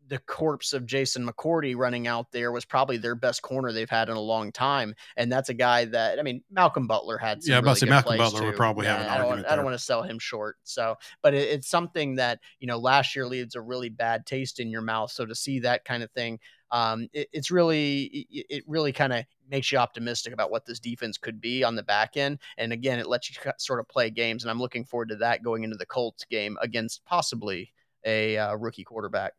[0.07, 4.09] the corpse of Jason McCourty running out there was probably their best corner they've had
[4.09, 7.43] in a long time, and that's a guy that I mean Malcolm Butler had.
[7.43, 8.45] Some yeah, really say Malcolm Butler too.
[8.47, 9.43] would probably yeah, have an I argument.
[9.43, 10.57] Don't, I don't want to sell him short.
[10.63, 14.59] So, but it, it's something that you know last year leaves a really bad taste
[14.59, 15.11] in your mouth.
[15.11, 16.39] So to see that kind of thing,
[16.71, 20.79] um, it, it's really it, it really kind of makes you optimistic about what this
[20.79, 22.39] defense could be on the back end.
[22.57, 25.43] And again, it lets you sort of play games, and I'm looking forward to that
[25.43, 27.71] going into the Colts game against possibly
[28.05, 29.33] a uh, rookie quarterback.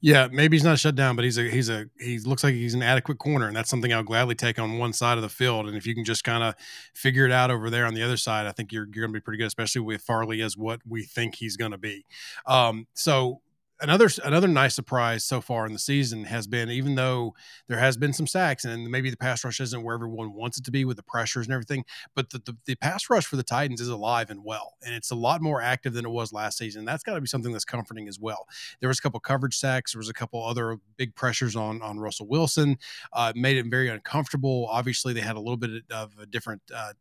[0.00, 2.74] Yeah, maybe he's not shut down, but he's a he's a he looks like he's
[2.74, 5.66] an adequate corner, and that's something I'll gladly take on one side of the field.
[5.66, 6.54] And if you can just kind of
[6.94, 9.20] figure it out over there on the other side, I think you're you're going to
[9.20, 12.06] be pretty good, especially with Farley as what we think he's going to be.
[12.46, 13.40] Um, so
[13.80, 17.34] another another nice surprise so far in the season has been even though
[17.68, 20.64] there has been some sacks and maybe the pass rush isn't where everyone wants it
[20.64, 23.42] to be with the pressures and everything but the, the, the pass rush for the
[23.42, 26.58] titans is alive and well and it's a lot more active than it was last
[26.58, 26.84] season.
[26.84, 28.46] That's got to be something that's comforting as well.
[28.80, 31.98] There was a couple coverage sacks there was a couple other big pressures on on
[31.98, 32.78] russell wilson
[33.12, 34.66] uh, made it very uncomfortable.
[34.70, 36.92] Obviously they had a little bit of a different uh,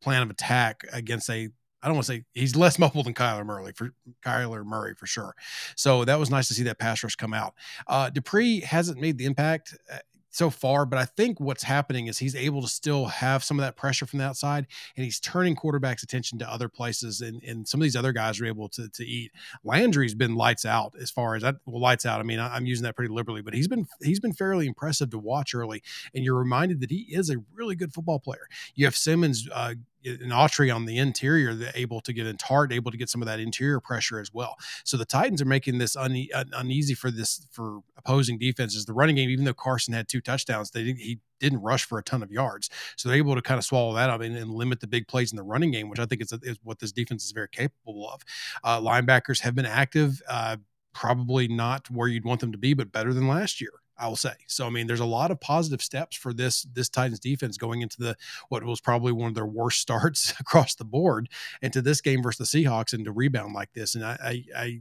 [0.00, 1.48] plan of attack against a
[1.82, 3.90] I don't want to say he's less mobile than Kyler Murray for
[4.24, 5.34] Kyler Murray for sure.
[5.76, 7.54] So that was nice to see that pass rush come out.
[7.86, 9.98] Uh, Dupree hasn't made the impact uh,
[10.36, 13.64] so far, but I think what's happening is he's able to still have some of
[13.64, 17.66] that pressure from the outside, and he's turning quarterbacks' attention to other places, and, and
[17.66, 19.32] some of these other guys are able to, to eat.
[19.64, 21.56] Landry's been lights out as far as that.
[21.64, 22.20] Well, lights out.
[22.20, 25.08] I mean, I, am using that pretty liberally, but he's been he's been fairly impressive
[25.10, 25.82] to watch early,
[26.14, 28.46] and you're reminded that he is a really good football player.
[28.74, 29.74] You have Simmons uh,
[30.06, 33.22] an Autry on the interior, they're able to get in Tart, able to get some
[33.22, 34.56] of that interior pressure as well.
[34.84, 38.84] So the Titans are making this une- uneasy for this for opposing defenses.
[38.84, 42.02] The running game, even though Carson had two touchdowns, they he didn't rush for a
[42.02, 44.80] ton of yards, so they're able to kind of swallow that up and, and limit
[44.80, 47.24] the big plays in the running game, which I think is, is what this defense
[47.24, 48.22] is very capable of.
[48.64, 50.22] Uh, linebackers have been active.
[50.28, 50.56] Uh,
[50.94, 53.72] probably not where you'd want them to be, but better than last year.
[53.98, 54.32] I will say.
[54.46, 57.82] So I mean, there's a lot of positive steps for this this Titans defense going
[57.82, 58.16] into the
[58.48, 61.28] what was probably one of their worst starts across the board
[61.62, 63.94] into this game versus the Seahawks and to rebound like this.
[63.94, 64.80] And I, I, I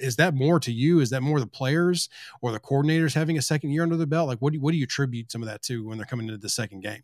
[0.00, 1.00] is that more to you?
[1.00, 2.08] Is that more the players
[2.42, 4.28] or the coordinators having a second year under the belt?
[4.28, 6.38] Like, what do what do you attribute some of that to when they're coming into
[6.38, 7.02] the second game?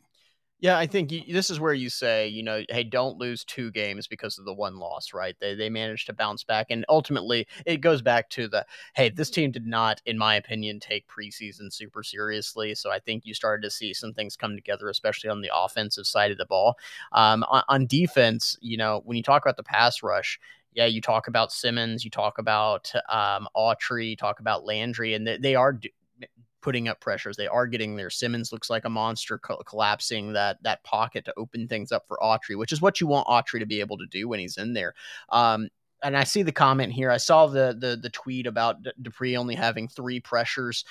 [0.64, 3.70] Yeah, I think you, this is where you say, you know, hey, don't lose two
[3.70, 5.36] games because of the one loss, right?
[5.38, 8.64] They they managed to bounce back, and ultimately, it goes back to the
[8.96, 12.74] hey, this team did not, in my opinion, take preseason super seriously.
[12.74, 16.06] So I think you started to see some things come together, especially on the offensive
[16.06, 16.76] side of the ball.
[17.12, 20.40] Um, on, on defense, you know, when you talk about the pass rush,
[20.72, 25.36] yeah, you talk about Simmons, you talk about um, Autry, talk about Landry, and they,
[25.36, 25.78] they are
[26.64, 27.36] putting up pressures.
[27.36, 28.08] They are getting there.
[28.08, 32.18] Simmons looks like a monster co- collapsing that that pocket to open things up for
[32.22, 34.72] Autry, which is what you want Autry to be able to do when he's in
[34.72, 34.94] there.
[35.28, 35.68] Um,
[36.02, 37.10] and I see the comment here.
[37.10, 40.86] I saw the the the tweet about D- Dupree only having three pressures.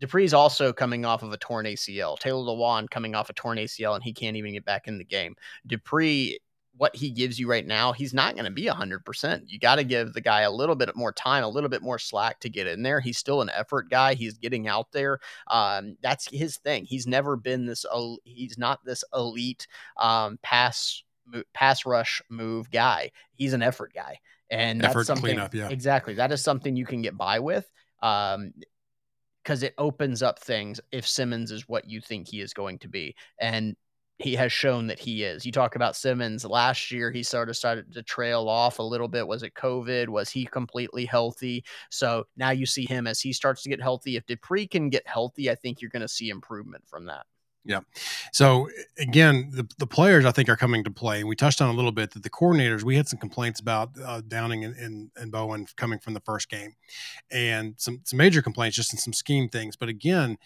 [0.00, 2.18] Dupree's also coming off of a torn ACL.
[2.18, 5.04] Taylor Lewan coming off a torn ACL, and he can't even get back in the
[5.04, 5.36] game.
[5.68, 6.40] Dupree
[6.76, 9.42] what he gives you right now, he's not going to be 100%.
[9.46, 11.98] You got to give the guy a little bit more time, a little bit more
[11.98, 13.00] slack to get in there.
[13.00, 14.14] He's still an effort guy.
[14.14, 15.20] He's getting out there.
[15.48, 16.84] Um, that's his thing.
[16.84, 17.84] He's never been this,
[18.24, 19.66] he's not this elite
[19.98, 21.02] um, pass
[21.54, 23.10] pass rush move guy.
[23.34, 24.18] He's an effort guy.
[24.50, 25.68] And that's effort something cleanup, yeah.
[25.68, 26.14] exactly.
[26.14, 27.70] That is something you can get by with.
[28.02, 28.52] Um,
[29.42, 32.88] because it opens up things if Simmons is what you think he is going to
[32.88, 33.16] be.
[33.40, 33.74] And
[34.18, 35.44] he has shown that he is.
[35.44, 39.08] You talk about Simmons last year, he sort of started to trail off a little
[39.08, 39.26] bit.
[39.26, 40.08] Was it COVID?
[40.08, 41.64] Was he completely healthy?
[41.90, 44.16] So now you see him as he starts to get healthy.
[44.16, 47.26] If Dupree can get healthy, I think you're going to see improvement from that.
[47.64, 47.80] Yeah.
[48.32, 51.20] So again, the, the players I think are coming to play.
[51.20, 53.90] And we touched on a little bit that the coordinators, we had some complaints about
[54.04, 56.74] uh, Downing and, and, and, Bowen coming from the first game
[57.30, 59.76] and some, some major complaints just in some scheme things.
[59.76, 60.38] But again,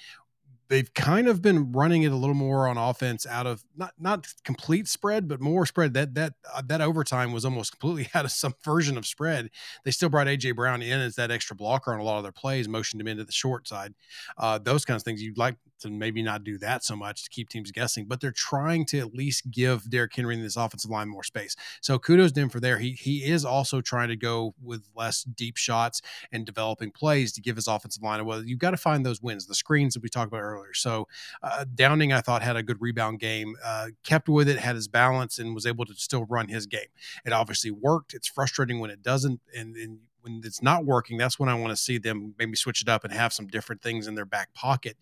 [0.69, 4.27] they've kind of been running it a little more on offense out of not not
[4.45, 5.95] complete spread but more spread.
[5.95, 9.51] That that uh, that overtime was almost completely out of some version of spread.
[9.85, 12.33] They still brought aj brown in as that extra blocker on a lot of their
[12.33, 13.95] plays motioned him into the short side.
[14.37, 17.31] Uh, those kinds of things you'd like to maybe not do that so much to
[17.31, 20.91] keep teams guessing but they're trying to at least give Derrick Henry and this offensive
[20.91, 21.55] line more space.
[21.81, 22.79] So kudos to him for there.
[22.79, 26.01] He he is also trying to go with less deep shots
[26.33, 29.47] and developing plays to give his offensive line well you've got to find those wins.
[29.47, 30.75] The screens that we talked about earlier earlier.
[30.75, 31.09] So
[31.42, 34.88] uh, Downing, I thought, had a good rebound game, uh, kept with it, had his
[34.88, 36.88] balance, and was able to still run his game.
[37.25, 38.14] It obviously worked.
[38.14, 41.71] It's frustrating when it doesn't, and, and when it's not working, that's when I want
[41.71, 44.53] to see them maybe switch it up and have some different things in their back
[44.55, 44.97] pocket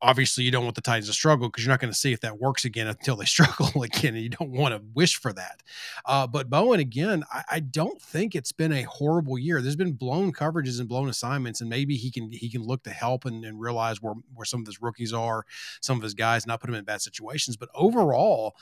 [0.00, 2.20] obviously you don't want the Titans to struggle because you're not going to see if
[2.20, 5.62] that works again until they struggle again, and you don't want to wish for that.
[6.04, 9.60] Uh, but Bowen again, I, I, don't think it's been a horrible year.
[9.60, 12.90] There's been blown coverages and blown assignments, and maybe he can he can look to
[12.90, 15.44] help and, and realize where where some of his rookies are,
[15.80, 17.56] some of his guys, not put them in bad situations.
[17.56, 18.56] But overall,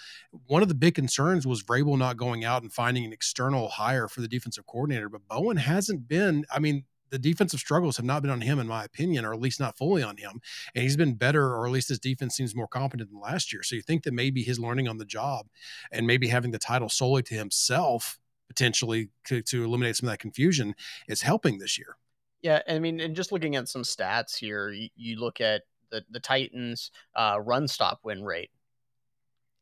[0.46, 4.08] one of the big concerns was Vrabel not going out and finding an external hire
[4.08, 5.08] for the defensive coordinator.
[5.08, 6.44] But Bowen hasn't been.
[6.50, 9.40] I mean, the defensive struggles have not been on him, in my opinion, or at
[9.40, 10.40] least not fully on him.
[10.74, 13.62] And he's been better, or at least his defense seems more competent than last year.
[13.62, 15.46] So you think that maybe his learning on the job
[15.92, 20.18] and maybe having the title solely to himself potentially to, to eliminate some of that
[20.18, 20.74] confusion
[21.08, 21.96] is helping this year.
[22.42, 26.04] Yeah, I mean, and just looking at some stats here, you, you look at the
[26.10, 28.50] the Titans' uh, run stop win rate,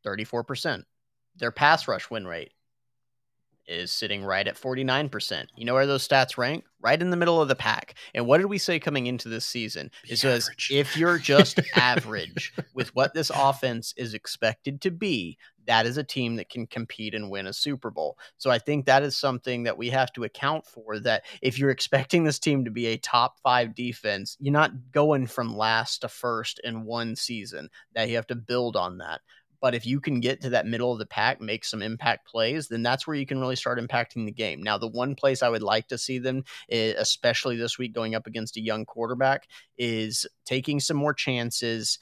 [0.03, 0.85] thirty four percent.
[1.37, 2.51] Their pass rush win rate,
[3.67, 5.45] is sitting right at 49%.
[5.55, 6.65] You know where those stats rank?
[6.81, 7.95] Right in the middle of the pack.
[8.13, 9.89] And what did we say coming into this season?
[10.07, 15.85] It says if you're just average with what this offense is expected to be, that
[15.85, 18.17] is a team that can compete and win a Super Bowl.
[18.37, 21.71] So I think that is something that we have to account for that if you're
[21.71, 26.07] expecting this team to be a top 5 defense, you're not going from last to
[26.07, 27.69] first in one season.
[27.93, 29.21] That you have to build on that.
[29.65, 32.67] But if you can get to that middle of the pack, make some impact plays,
[32.67, 34.61] then that's where you can really start impacting the game.
[34.61, 38.13] Now, the one place I would like to see them, eh, especially this week going
[38.13, 41.99] up against a young quarterback, is taking some more chances,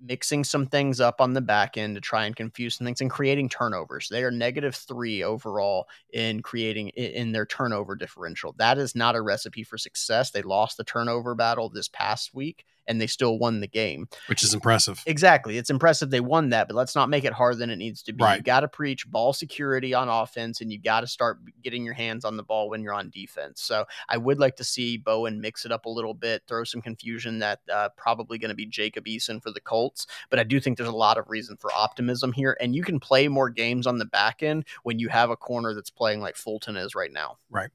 [0.00, 3.10] mixing some things up on the back end to try and confuse some things and
[3.10, 4.08] creating turnovers.
[4.08, 8.54] They are negative three overall in creating in their turnover differential.
[8.58, 10.30] That is not a recipe for success.
[10.30, 14.08] They lost the turnover battle this past week and they still won the game.
[14.26, 15.00] Which is impressive.
[15.06, 15.58] Exactly.
[15.58, 18.12] It's impressive they won that, but let's not make it harder than it needs to
[18.12, 18.24] be.
[18.24, 18.38] Right.
[18.38, 21.94] You got to preach ball security on offense and you got to start getting your
[21.94, 23.62] hands on the ball when you're on defense.
[23.62, 26.82] So I would like to see Bowen mix it up a little bit, throw some
[26.82, 30.06] confusion that uh, Uh, probably going to be Jacob Eason for the Colts.
[30.28, 32.56] But I do think there's a lot of reason for optimism here.
[32.60, 35.74] And you can play more games on the back end when you have a corner
[35.74, 37.38] that's playing like Fulton is right now.
[37.48, 37.70] Right.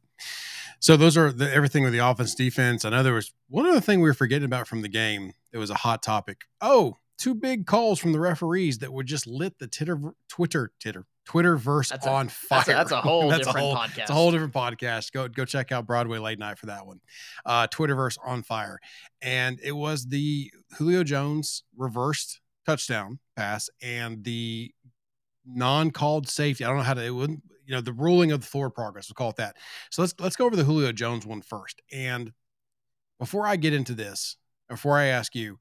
[0.80, 2.86] So those are the, everything with the offense, defense.
[2.86, 5.34] I know there was one other thing we were forgetting about from the game.
[5.52, 6.44] It was a hot topic.
[6.62, 10.00] Oh, two big calls from the referees that would just lit the titter,
[10.30, 12.64] Twitter, titter, Twitterverse that's on fire.
[12.66, 13.98] That's a, that's a whole that's different a whole, podcast.
[13.98, 15.12] It's a whole different podcast.
[15.12, 17.00] Go go check out Broadway Late Night for that one.
[17.46, 18.80] Uh, Twitterverse on fire,
[19.24, 24.72] and it was the Julio Jones reversed touchdown pass and the
[25.48, 26.64] non-called safety.
[26.64, 27.04] I don't know how to.
[27.04, 29.10] It wouldn't you know the ruling of the forward progress.
[29.10, 29.58] We'll call it that.
[29.90, 31.82] So let's let's go over the Julio Jones one first.
[31.92, 32.32] And
[33.20, 34.38] before I get into this,
[34.70, 35.58] before I ask you,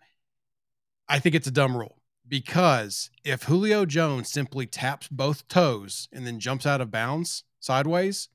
[1.08, 6.26] I think it's a dumb rule because if Julio Jones simply taps both toes and
[6.26, 8.28] then jumps out of bounds sideways,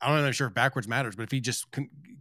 [0.00, 1.66] I don't know sure if backwards matters, but if he just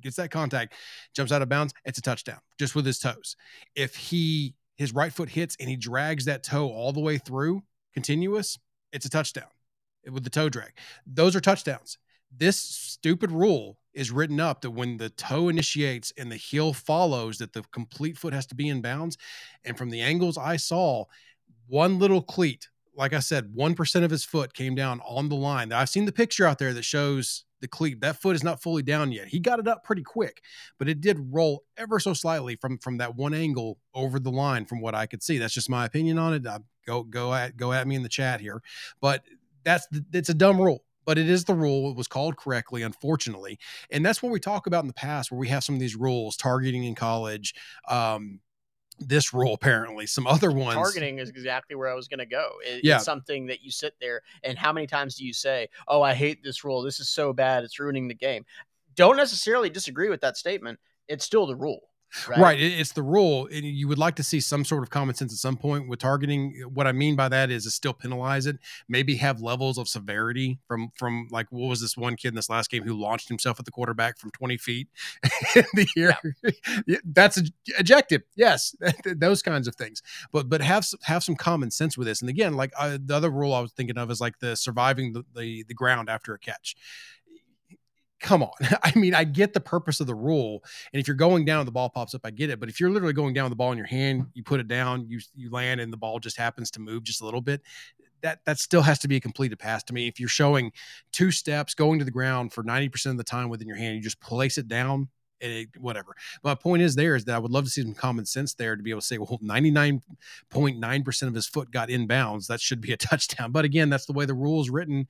[0.01, 0.73] gets that contact,
[1.13, 3.35] jumps out of bounds, it's a touchdown just with his toes.
[3.75, 7.63] If he his right foot hits and he drags that toe all the way through
[7.93, 8.57] continuous,
[8.91, 9.47] it's a touchdown
[10.09, 10.73] with the toe drag.
[11.05, 11.97] Those are touchdowns.
[12.35, 17.37] This stupid rule is written up that when the toe initiates and the heel follows,
[17.37, 19.17] that the complete foot has to be in bounds.
[19.63, 21.05] And from the angles I saw,
[21.67, 25.69] one little cleat, like I said, 1% of his foot came down on the line.
[25.69, 28.01] Now, I've seen the picture out there that shows the cleat.
[28.01, 29.27] That foot is not fully down yet.
[29.27, 30.41] He got it up pretty quick,
[30.77, 34.65] but it did roll ever so slightly from from that one angle over the line
[34.65, 35.37] from what I could see.
[35.37, 36.45] That's just my opinion on it.
[36.45, 38.61] I, go go at go at me in the chat here.
[39.01, 39.23] But
[39.63, 41.89] that's it's a dumb rule but it is the rule.
[41.91, 43.59] It was called correctly, unfortunately.
[43.91, 45.95] And that's what we talk about in the past, where we have some of these
[45.95, 47.53] rules targeting in college,
[47.87, 48.39] um,
[48.99, 52.51] this rule apparently some other ones targeting is exactly where i was going to go
[52.65, 52.95] it, Yeah.
[52.95, 56.13] it's something that you sit there and how many times do you say oh i
[56.13, 58.45] hate this rule this is so bad it's ruining the game
[58.95, 61.89] don't necessarily disagree with that statement it's still the rule
[62.29, 65.15] right, right, it's the rule and you would like to see some sort of common
[65.15, 66.53] sense at some point with targeting.
[66.73, 70.59] What i mean by that is to still penalize it maybe have levels of severity
[70.67, 73.59] from from like what was this one kid in this last game who launched himself
[73.59, 74.87] at the quarterback from 20 feet
[75.55, 76.17] in the air?
[76.87, 80.01] Yeah, that's ej- ejected yes those kinds of things.
[80.31, 82.21] But but have have some common sense with this.
[82.21, 85.13] And again like uh, the other rule i was thinking of is like the surviving
[85.13, 86.75] the, the the ground after a catch
[88.25, 88.51] come on.
[88.83, 91.67] I mean i get the purpose of the rule and if you're going down and
[91.67, 93.55] the ball pops up i get it but if you're literally going down with the
[93.55, 96.37] ball in your hand you put it down you you land and the ball just
[96.37, 97.61] happens to move just a little bit
[98.25, 100.07] that that still has to be a completed pass to me.
[100.07, 100.71] If you're showing
[101.11, 104.01] two steps going to the ground for 90% of the time within your hand you
[104.01, 105.09] just place it down
[105.41, 106.15] it, whatever.
[106.43, 108.75] My point is there is that i would love to see some common sense there
[108.75, 112.93] to be able to say well 99.9% of his foot got inbounds that should be
[112.93, 113.51] a touchdown.
[113.51, 115.07] But again that's the way the rule is written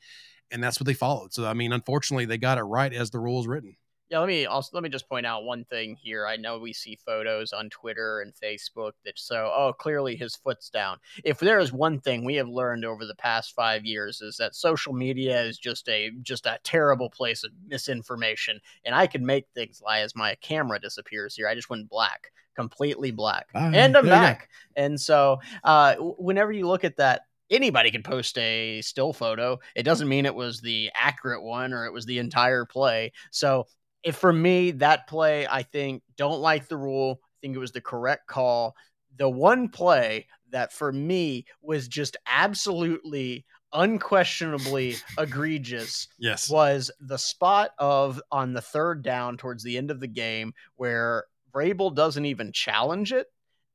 [0.56, 3.20] and that's what they followed so i mean unfortunately they got it right as the
[3.20, 3.76] rule is written
[4.10, 6.28] Yeah, let me also let me just point out one thing here.
[6.28, 10.70] I know we see photos on Twitter and Facebook that show, oh, clearly his foot's
[10.70, 11.00] down.
[11.24, 14.54] If there is one thing we have learned over the past five years is that
[14.54, 19.48] social media is just a just a terrible place of misinformation, and I can make
[19.56, 21.48] things lie as my camera disappears here.
[21.48, 24.50] I just went black, completely black, and I'm back.
[24.76, 27.24] And so, uh, whenever you look at that.
[27.50, 29.60] Anybody can post a still photo.
[29.76, 33.12] It doesn't mean it was the accurate one or it was the entire play.
[33.32, 33.68] So
[34.06, 37.74] if for me that play i think don't like the rule i think it was
[37.74, 38.76] the correct call
[39.18, 47.72] the one play that for me was just absolutely unquestionably egregious yes was the spot
[47.80, 52.54] of on the third down towards the end of the game where Vrabel doesn't even
[52.54, 53.28] challenge it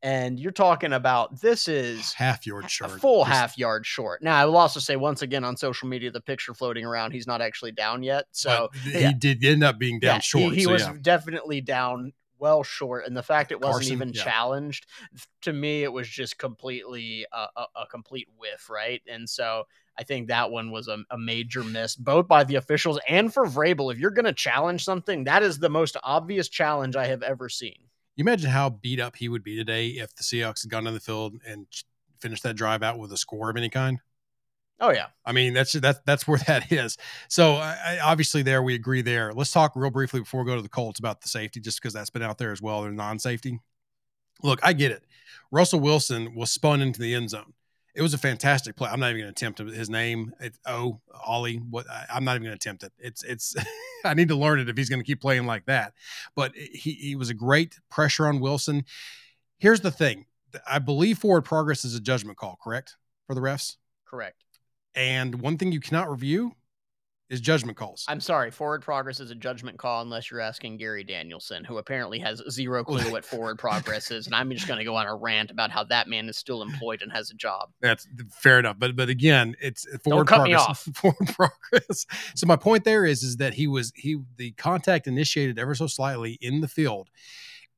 [0.03, 4.23] and you're talking about this is half yard a short full Just- half yard short.
[4.23, 7.27] Now, I will also say once again on social media, the picture floating around, he's
[7.27, 8.27] not actually down yet.
[8.33, 9.09] So but yeah.
[9.09, 10.95] he did end up being down yeah, short He, he so was yeah.
[11.01, 14.25] definitely down well short, and the fact it wasn't Carson, even yeah.
[14.25, 14.87] challenged
[15.43, 19.03] to me, it was just completely a, a, a complete whiff, right?
[19.07, 19.65] And so
[19.99, 23.45] I think that one was a, a major miss, both by the officials and for
[23.47, 23.93] Vrabel.
[23.93, 27.51] If you're going to challenge something, that is the most obvious challenge I have ever
[27.51, 27.90] seen.
[28.21, 30.95] You imagine how beat up he would be today if the Seahawks had gone down
[30.95, 31.67] the field and
[32.21, 34.01] finished that drive out with a score of any kind?
[34.79, 36.97] Oh yeah, I mean, that's that's that's where that is.
[37.29, 39.03] So I, obviously, there we agree.
[39.03, 41.81] There, let's talk real briefly before we go to the Colts about the safety, just
[41.81, 42.83] because that's been out there as well.
[42.83, 43.61] They're non-safety.
[44.43, 45.05] Look, I get it.
[45.51, 47.53] Russell Wilson was spun into the end zone.
[47.95, 48.89] It was a fantastic play.
[48.91, 50.33] I'm not even going to attempt his name.
[50.41, 51.57] It's oh Ollie.
[51.57, 52.93] What I, I'm not even going to attempt it.
[52.99, 53.55] It's it's.
[54.05, 55.93] I need to learn it if he's going to keep playing like that.
[56.35, 58.85] But he he was a great pressure on Wilson.
[59.59, 60.27] Here's the thing.
[60.67, 63.77] I believe forward progress is a judgment call, correct, for the refs.
[64.07, 64.43] correct.
[64.95, 66.57] And one thing you cannot review
[67.31, 68.05] is judgment calls.
[68.09, 72.19] I'm sorry, forward progress is a judgment call unless you're asking Gary Danielson, who apparently
[72.19, 74.27] has zero clue what forward progress is.
[74.27, 76.61] And I'm just going to go on a rant about how that man is still
[76.61, 77.71] employed and has a job.
[77.81, 78.77] That's fair enough.
[78.79, 80.69] But but again, it's forward cut me progress.
[80.69, 80.81] off.
[80.95, 82.05] Forward progress.
[82.35, 85.87] So my point there is is that he was he the contact initiated ever so
[85.87, 87.09] slightly in the field.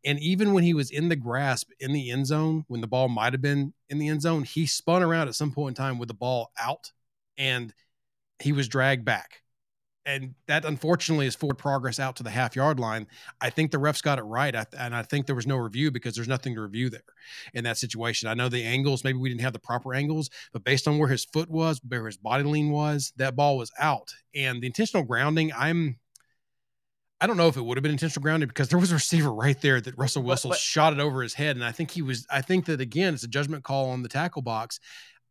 [0.04, 3.08] And even when he was in the grasp in the end zone, when the ball
[3.08, 5.98] might have been in the end zone, he spun around at some point in time
[5.98, 6.90] with the ball out
[7.38, 7.72] and
[8.40, 9.41] he was dragged back.
[10.04, 13.06] And that unfortunately is forward progress out to the half yard line.
[13.40, 14.54] I think the refs got it right.
[14.54, 17.04] I, and I think there was no review because there's nothing to review there
[17.54, 18.28] in that situation.
[18.28, 21.08] I know the angles, maybe we didn't have the proper angles, but based on where
[21.08, 24.12] his foot was, where his body lean was, that ball was out.
[24.34, 25.98] And the intentional grounding, I'm
[27.20, 29.32] I don't know if it would have been intentional grounding because there was a receiver
[29.32, 31.54] right there that Russell But- Wilson but- shot it over his head.
[31.54, 34.08] And I think he was, I think that again, it's a judgment call on the
[34.08, 34.80] tackle box.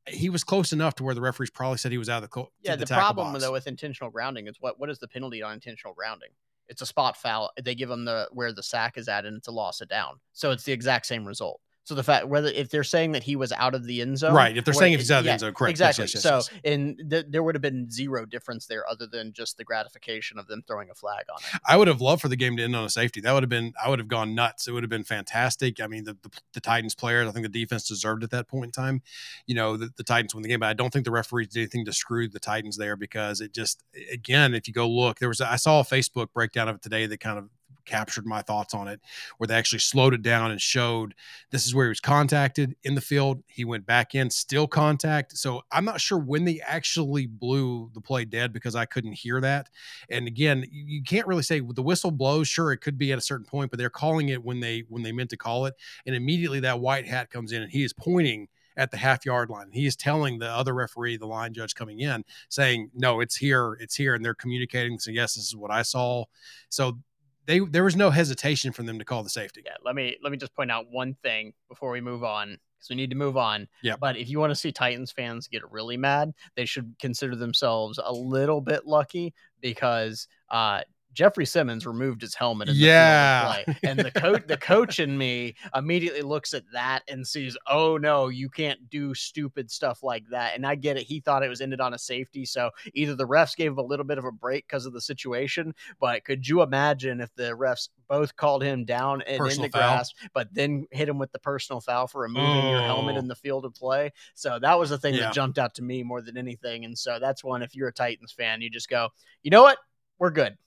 [0.08, 2.46] He was close enough to where the referees probably said he was out of the,
[2.62, 3.44] Yeah, to the, problem box.
[3.44, 6.30] though with intentional grounding is what what is the penalty on intentional grounding?
[6.68, 7.52] It's a spot foul.
[7.62, 10.20] They give them the where the sack is at, and it's a loss of down.
[10.34, 11.62] So it's the exact same result.
[11.84, 14.34] So the fact whether if they're saying that he was out of the end zone,
[14.34, 15.72] Right, if they're saying if he's out of the yeah, end zone, correct.
[15.72, 16.04] Exactly.
[16.04, 16.50] yes, yes, so yes.
[16.64, 20.48] and th- there would have been zero difference there, other than just the gratification of
[20.48, 21.60] them throwing a flag on it.
[21.68, 23.20] I would have loved for the game to end on a safety.
[23.20, 24.68] That would have been, I would have gone nuts.
[24.68, 25.82] It would have been fantastic.
[25.82, 28.66] I mean, the, the, the Titans players, I think the defense deserved at that point
[28.66, 29.02] in time.
[29.48, 31.62] You know, the, the Titans win the game, but I don't think the referees did
[31.62, 35.30] anything to screw the Titans there because it just, again, if you go look, there
[35.30, 37.50] was, I saw a Facebook breakdown of it today that kind of
[37.92, 39.02] captured my thoughts on it,
[39.38, 41.14] where they actually slowed it down and showed
[41.50, 43.44] this is where he was contacted in the field.
[43.48, 45.38] He went back in, still contact.
[45.38, 49.42] So I'm not sure when they actually blew the play dead because I couldn't hear
[49.42, 49.70] that.
[50.10, 52.48] And again, you can't really say the whistle blows.
[52.48, 55.04] Sure, it could be at a certain point, but they're calling it when they when
[55.04, 55.76] they meant to call it.
[56.06, 59.50] And immediately that white hat comes in and he is pointing at the half yard
[59.50, 59.70] line.
[59.72, 63.78] He is telling the other referee, the line judge coming in, saying, "No, it's here,
[63.80, 64.98] it's here," and they're communicating.
[64.98, 66.26] So yes, this is what I saw.
[66.70, 67.00] So
[67.46, 69.62] they there was no hesitation from them to call the safety.
[69.66, 72.90] Yeah, let me let me just point out one thing before we move on because
[72.90, 73.68] we need to move on.
[73.84, 73.96] Yeah.
[74.00, 78.00] But if you want to see Titans fans get really mad, they should consider themselves
[78.04, 80.82] a little bit lucky because uh,
[81.14, 82.70] Jeffrey Simmons removed his helmet.
[82.70, 87.26] In the yeah, and the coach, the coach in me immediately looks at that and
[87.26, 90.56] sees, oh no, you can't do stupid stuff like that.
[90.56, 91.04] And I get it.
[91.04, 93.84] He thought it was ended on a safety, so either the refs gave him a
[93.84, 97.52] little bit of a break because of the situation, but could you imagine if the
[97.52, 99.96] refs both called him down and personal in the foul.
[99.96, 102.72] grass, but then hit him with the personal foul for removing oh.
[102.72, 103.20] your helmet oh.
[103.20, 103.28] in oh.
[103.30, 104.12] the field of play?
[104.36, 105.22] So that was the thing yeah.
[105.22, 106.84] that jumped out to me more than anything.
[106.84, 107.62] And so that's one.
[107.62, 109.10] If you're a Titans fan, you just go,
[109.44, 109.78] you know what,
[110.20, 110.58] we're good.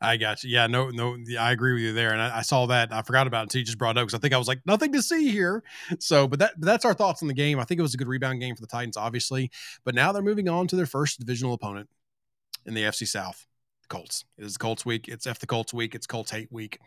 [0.00, 0.50] I got you.
[0.50, 2.12] Yeah, no, no, I agree with you there.
[2.12, 2.92] And I, I saw that.
[2.92, 4.48] I forgot about it until you just brought it up because I think I was
[4.48, 5.62] like, nothing to see here.
[5.98, 7.58] So, but that but that's our thoughts on the game.
[7.58, 9.50] I think it was a good rebound game for the Titans, obviously.
[9.84, 11.88] But now they're moving on to their first divisional opponent
[12.66, 13.46] in the AFC South,
[13.82, 14.24] the Colts.
[14.38, 15.08] It is the Colts week.
[15.08, 15.94] It's F the Colts week.
[15.94, 16.78] It's Colts hate week.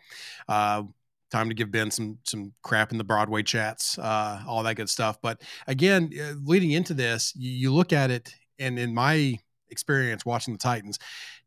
[0.48, 0.84] Uh,
[1.30, 4.88] time to give Ben some some crap in the Broadway chats, uh, all that good
[4.90, 5.20] stuff.
[5.20, 9.38] But again, uh, leading into this, you, you look at it, and in my
[9.70, 10.98] experience watching the Titans,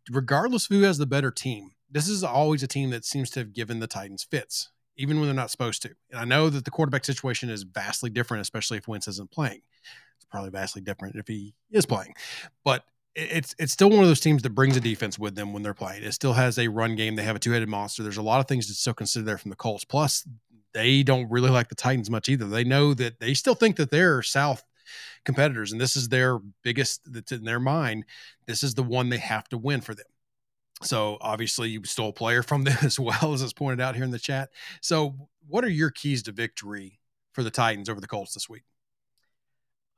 [0.10, 3.39] regardless of who has the better team, this is always a team that seems to
[3.41, 5.91] have given the Titans fits, even when they're not supposed to.
[6.12, 9.62] And I know that the quarterback situation is vastly different, especially if Wentz isn't playing.
[10.18, 12.14] It's probably vastly different if he is playing.
[12.64, 15.64] But it's it's still one of those teams that brings a defense with them when
[15.64, 16.04] they're playing.
[16.04, 17.16] It still has a run game.
[17.16, 18.04] They have a two headed monster.
[18.04, 19.84] There's a lot of things to still consider there from the Colts.
[19.84, 20.26] Plus,
[20.74, 22.45] they don't really like the Titans much either.
[22.45, 24.64] They know that they still think that they're South
[25.26, 27.01] competitors, and this is their biggest.
[27.05, 28.05] That's in their mind.
[28.47, 30.05] This is the one they have to win for them.
[30.84, 34.03] So obviously, you stole a player from them as well as it's pointed out here
[34.03, 34.49] in the chat.
[34.82, 36.99] So, what are your keys to victory
[37.34, 38.63] for the Titans over the Colts this week?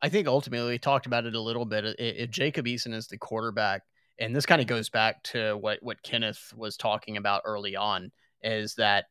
[0.01, 1.95] I think ultimately we talked about it a little bit.
[1.97, 3.84] If Jacob Eason is the quarterback,
[4.19, 8.11] and this kind of goes back to what what Kenneth was talking about early on,
[8.41, 9.05] is that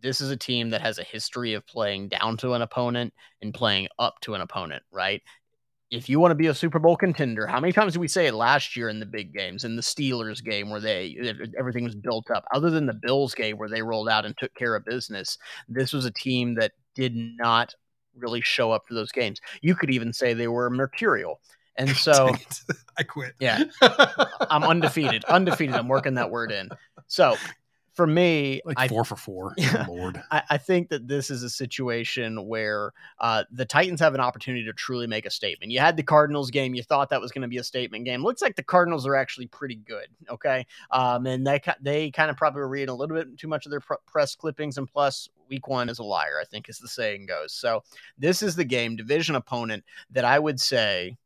[0.00, 3.12] this is a team that has a history of playing down to an opponent
[3.42, 5.22] and playing up to an opponent, right?
[5.90, 8.26] If you want to be a Super Bowl contender, how many times did we say
[8.26, 11.16] it last year in the big games, in the Steelers game where they
[11.58, 14.54] everything was built up, other than the Bills game where they rolled out and took
[14.54, 15.38] care of business?
[15.68, 17.74] This was a team that did not
[18.16, 19.40] really show up to those games.
[19.62, 21.40] You could even say they were mercurial.
[21.76, 22.34] And so
[22.98, 23.34] I quit.
[23.40, 23.64] Yeah.
[23.80, 25.24] I'm undefeated.
[25.24, 25.74] Undefeated.
[25.74, 26.68] I'm working that word in.
[27.06, 27.36] So
[27.98, 29.54] for me, like I, four for four.
[29.56, 30.22] Yeah, Lord.
[30.30, 34.64] I, I, think that this is a situation where uh, the Titans have an opportunity
[34.66, 35.72] to truly make a statement.
[35.72, 38.22] You had the Cardinals game; you thought that was going to be a statement game.
[38.22, 40.06] Looks like the Cardinals are actually pretty good.
[40.30, 43.66] Okay, um, and they they kind of probably were reading a little bit too much
[43.66, 46.38] of their pr- press clippings, and plus, week one is a liar.
[46.40, 47.52] I think, as the saying goes.
[47.52, 47.82] So
[48.16, 49.82] this is the game division opponent
[50.12, 51.16] that I would say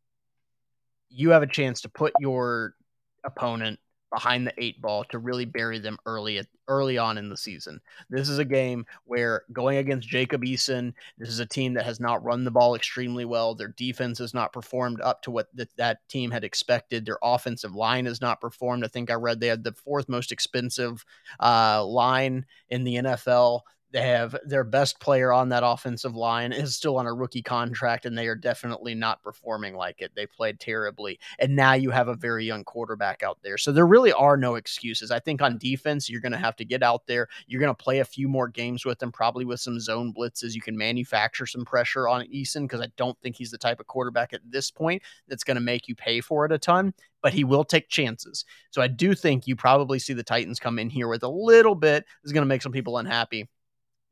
[1.10, 2.76] you have a chance to put your
[3.24, 3.78] opponent
[4.12, 7.80] behind the eight ball to really bury them early at, early on in the season.
[8.10, 11.98] This is a game where going against Jacob Eason, this is a team that has
[11.98, 13.54] not run the ball extremely well.
[13.54, 17.06] Their defense has not performed up to what th- that team had expected.
[17.06, 18.84] Their offensive line has not performed.
[18.84, 21.04] I think I read they had the fourth most expensive
[21.40, 23.62] uh, line in the NFL.
[23.92, 28.06] They have their best player on that offensive line is still on a rookie contract,
[28.06, 30.12] and they are definitely not performing like it.
[30.14, 31.20] They played terribly.
[31.38, 33.58] And now you have a very young quarterback out there.
[33.58, 35.10] So there really are no excuses.
[35.10, 37.28] I think on defense, you're going to have to get out there.
[37.46, 40.54] You're going to play a few more games with them, probably with some zone blitzes.
[40.54, 43.86] You can manufacture some pressure on Eason because I don't think he's the type of
[43.86, 47.32] quarterback at this point that's going to make you pay for it a ton but
[47.32, 48.44] he will take chances.
[48.70, 51.76] So I do think you probably see the Titans come in here with a little
[51.76, 52.04] bit.
[52.04, 53.48] This is going to make some people unhappy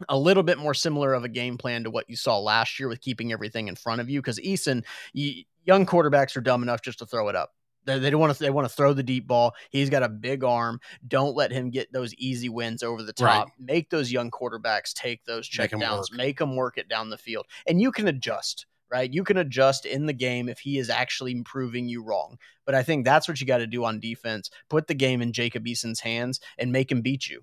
[0.09, 2.89] a little bit more similar of a game plan to what you saw last year
[2.89, 4.21] with keeping everything in front of you.
[4.21, 7.53] Because Eason, you, young quarterbacks are dumb enough just to throw it up.
[7.87, 8.39] They, they don't want to.
[8.39, 9.55] They want to throw the deep ball.
[9.71, 10.81] He's got a big arm.
[11.09, 13.47] Don't let him get those easy wins over the top.
[13.47, 13.55] Right.
[13.59, 16.11] Make those young quarterbacks take those checkdowns.
[16.11, 18.67] Make, make them work it down the field, and you can adjust.
[18.93, 22.39] Right, you can adjust in the game if he is actually proving you wrong.
[22.67, 24.51] But I think that's what you got to do on defense.
[24.69, 27.43] Put the game in Jacob Eason's hands and make him beat you.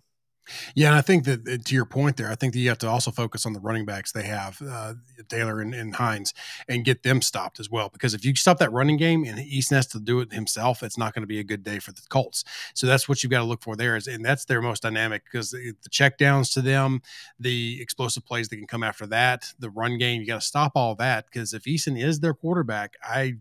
[0.75, 2.87] Yeah, and I think that to your point there, I think that you have to
[2.87, 4.93] also focus on the running backs they have, uh,
[5.27, 6.33] Taylor and, and, Hines,
[6.67, 7.89] and get them stopped as well.
[7.89, 10.97] Because if you stop that running game and Eason has to do it himself, it's
[10.97, 12.43] not going to be a good day for the Colts.
[12.73, 15.23] So that's what you've got to look for there, is, and that's their most dynamic
[15.25, 17.01] because the, the check downs to them,
[17.39, 20.73] the explosive plays that can come after that, the run game, you got to stop
[20.75, 23.35] all that because if Eason is their quarterback, I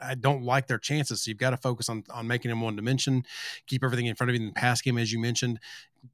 [0.00, 1.22] I don't like their chances.
[1.22, 3.24] So you've got to focus on on making him one dimension,
[3.66, 5.58] keep everything in front of you in the pass game, as you mentioned.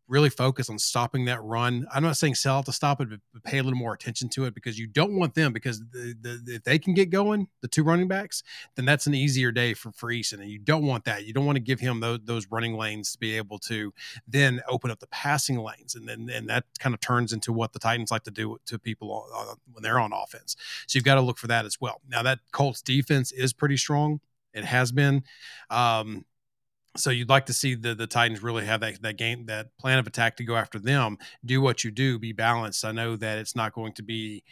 [0.08, 1.86] Really focus on stopping that run.
[1.92, 4.44] I'm not saying sell out to stop it, but pay a little more attention to
[4.44, 7.68] it because you don't want them because the, the, if they can get going, the
[7.68, 8.42] two running backs,
[8.76, 11.24] then that's an easier day for for Eason, and you don't want that.
[11.24, 13.92] You don't want to give him those, those running lanes to be able to
[14.26, 17.72] then open up the passing lanes, and then and that kind of turns into what
[17.72, 19.26] the Titans like to do to people
[19.72, 20.56] when they're on offense.
[20.86, 22.00] So you've got to look for that as well.
[22.08, 24.20] Now that Colts defense is pretty strong.
[24.54, 25.24] It has been.
[25.70, 26.24] Um,
[26.96, 29.98] so you'd like to see the the Titans really have that that game that plan
[29.98, 31.18] of attack to go after them.
[31.44, 32.84] Do what you do, be balanced.
[32.84, 34.44] I know that it's not going to be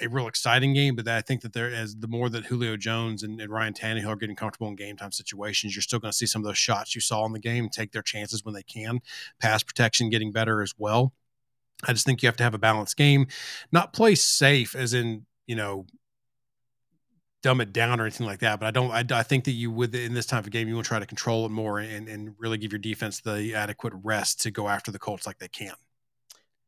[0.00, 3.22] a real exciting game, but I think that there as the more that Julio Jones
[3.22, 6.16] and, and Ryan Tannehill are getting comfortable in game time situations, you're still going to
[6.16, 8.62] see some of those shots you saw in the game take their chances when they
[8.62, 9.00] can.
[9.40, 11.14] Pass protection getting better as well.
[11.84, 13.26] I just think you have to have a balanced game,
[13.72, 15.86] not play safe as in you know
[17.46, 18.58] dumb it down or anything like that.
[18.58, 18.90] But I don't.
[18.90, 20.98] I, I, think that you would in this type of game, you want to try
[20.98, 24.66] to control it more and, and really give your defense the adequate rest to go
[24.66, 25.74] after the Colts like they can.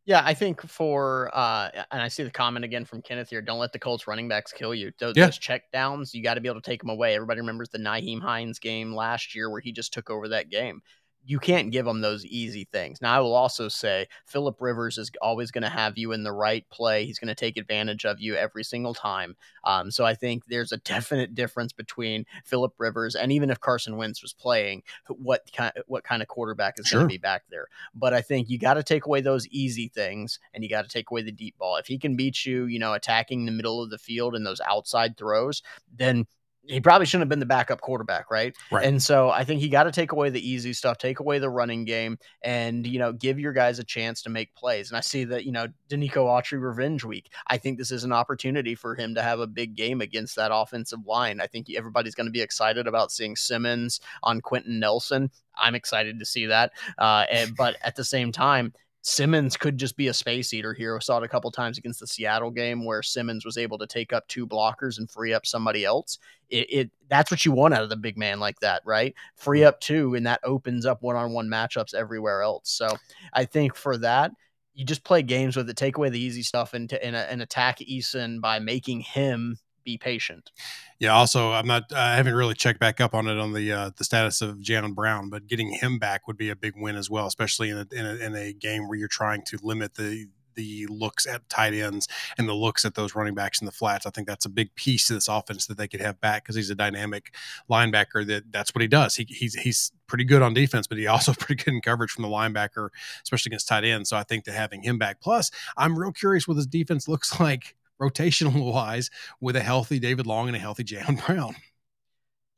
[0.05, 3.43] Yeah, I think for uh, and I see the comment again from Kenneth here.
[3.43, 4.93] Don't let the Colts running backs kill you.
[5.01, 5.27] Those, yeah.
[5.27, 7.17] those check downs, you got to be able to take them away.
[7.17, 10.81] Everybody remembers the Nyheim Hines game last year where he just took over that game
[11.29, 13.03] you can't give them those easy things.
[13.03, 16.33] Now, I will also say Philip Rivers is always going to have you in the
[16.33, 17.05] right play.
[17.05, 19.37] He's going to take advantage of you every single time.
[19.63, 23.99] Um, so I think there's a definite difference between Philip Rivers and even if Carson
[23.99, 27.01] Wentz was playing, what kind what kind of quarterback is sure.
[27.01, 27.67] going to be back there.
[27.95, 30.91] But I think you got to take away those easy things and you got to
[30.91, 31.77] take away the deep ball.
[31.77, 34.63] If he can beat you, you know, attacking the middle of the field and those
[34.63, 35.63] outside throws,
[35.95, 36.27] then
[36.69, 38.55] he probably shouldn't have been the backup quarterback, right?
[38.71, 38.87] Right.
[38.87, 41.51] And so I think he got to take away the easy stuff, take away the
[41.51, 44.91] running game, and you know, give your guys a chance to make plays.
[44.91, 47.31] And I see that you know, Denico Autry revenge week.
[47.47, 50.51] I think this is an opportunity for him to have a big game against that
[50.53, 51.41] offensive line.
[51.41, 55.31] I think everybody's going to be excited about seeing Simmons on Quenton Nelson.
[55.57, 56.73] I'm excited to see that.
[56.99, 58.73] Uh, and, but at the same time,
[59.09, 60.95] Simmons could just be a space eater here.
[60.95, 63.87] We saw it a couple times against the Seattle game where Simmons was able to
[63.87, 66.19] take up two blockers and free up somebody else.
[66.51, 69.15] It, it that's what you want out of the big man like that, right?
[69.35, 72.71] Free up two, and that opens up one-on-one matchups everywhere else.
[72.71, 72.87] So
[73.33, 74.31] I think for that,
[74.75, 77.79] you just play games with it, take away the easy stuff, and, and, and attack
[77.79, 80.51] Eason by making him be patient.
[80.99, 81.15] Yeah.
[81.15, 81.93] Also, I'm not.
[81.95, 84.95] I haven't really checked back up on it on the uh, the status of Jayon
[84.95, 87.87] Brown, but getting him back would be a big win as well, especially in a,
[87.93, 91.73] in a, in a game where you're trying to limit the the looks at tight
[91.73, 94.05] ends and the looks at those running backs in the flats.
[94.05, 96.57] I think that's a big piece to this offense that they could have back because
[96.57, 97.33] he's a dynamic
[97.71, 98.27] linebacker.
[98.27, 99.15] That that's what he does.
[99.15, 102.23] He, he's he's pretty good on defense, but he also pretty good in coverage from
[102.23, 102.89] the linebacker,
[103.23, 104.11] especially against tight ends.
[104.11, 105.21] So I think that having him back.
[105.21, 110.27] Plus, I'm real curious what his defense looks like rotational wise with a healthy David
[110.27, 111.55] Long and a healthy Jayon Brown.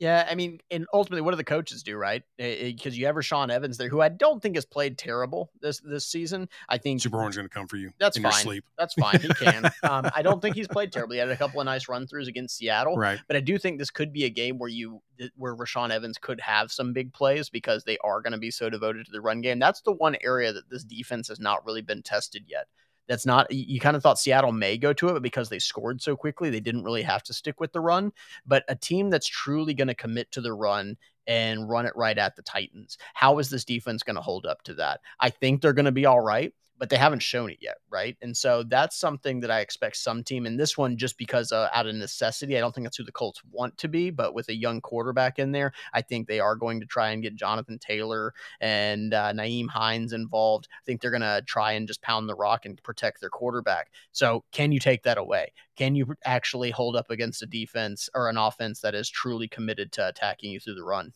[0.00, 2.22] Yeah, I mean, and ultimately, what do the coaches do, right?
[2.38, 6.06] Because you have Rashaan Evans there, who I don't think has played terrible this this
[6.06, 6.48] season.
[6.70, 7.90] I think Super Orange going to come for you.
[7.98, 8.32] That's fine.
[8.32, 8.64] sleep.
[8.78, 9.20] That's fine.
[9.20, 9.66] He can.
[9.82, 11.16] um, I don't think he's played terribly.
[11.16, 13.20] He had a couple of nice run throughs against Seattle, right?
[13.26, 15.02] But I do think this could be a game where you
[15.36, 18.70] where Rashaan Evans could have some big plays because they are going to be so
[18.70, 19.58] devoted to the run game.
[19.58, 22.68] That's the one area that this defense has not really been tested yet
[23.10, 26.00] that's not you kind of thought Seattle may go to it, but because they scored
[26.00, 28.12] so quickly, they didn't really have to stick with the run.
[28.46, 30.96] But a team that's truly going to commit to the run
[31.26, 34.62] and run it right at the Titans, how is this defense going to hold up
[34.62, 35.00] to that?
[35.18, 38.16] I think they're going to be all right but they haven't shown it yet, right?
[38.22, 41.68] And so that's something that I expect some team in this one just because uh,
[41.74, 42.56] out of necessity.
[42.56, 45.38] I don't think that's who the Colts want to be, but with a young quarterback
[45.38, 49.30] in there, I think they are going to try and get Jonathan Taylor and uh,
[49.34, 50.68] Nyheim Hines involved.
[50.72, 53.90] I think they're going to try and just pound the rock and protect their quarterback.
[54.12, 55.52] So can you take that away?
[55.76, 59.92] Can you actually hold up against a defense or an offense that is truly committed
[59.92, 61.12] to attacking you through the run?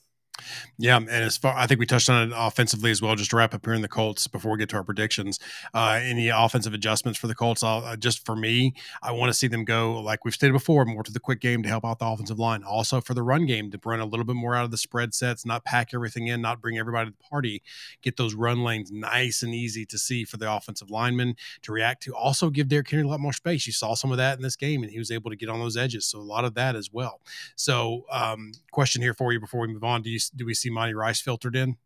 [0.79, 3.15] Yeah, and as far I think we touched on it offensively as well.
[3.15, 5.39] Just to wrap up here in the Colts before we get to our predictions,
[5.73, 7.63] uh, any offensive adjustments for the Colts?
[7.63, 11.03] Uh, just for me, I want to see them go like we've stated before, more
[11.03, 12.65] to the quick game to help out the offensive line.
[12.65, 15.15] Also for the run game to run a little bit more out of the spread
[15.15, 17.63] sets, not pack everything in, not bring everybody to the party.
[18.03, 22.03] Get those run lanes nice and easy to see for the offensive linemen to react
[22.05, 22.15] to.
[22.15, 23.67] Also give Derrick Henry a lot more space.
[23.67, 25.61] You saw some of that in this game, and he was able to get on
[25.61, 26.07] those edges.
[26.07, 27.21] So a lot of that as well.
[27.55, 30.71] So, um, question here for you before we move on: Do you do we see
[30.71, 31.77] Monty Rice filtered in?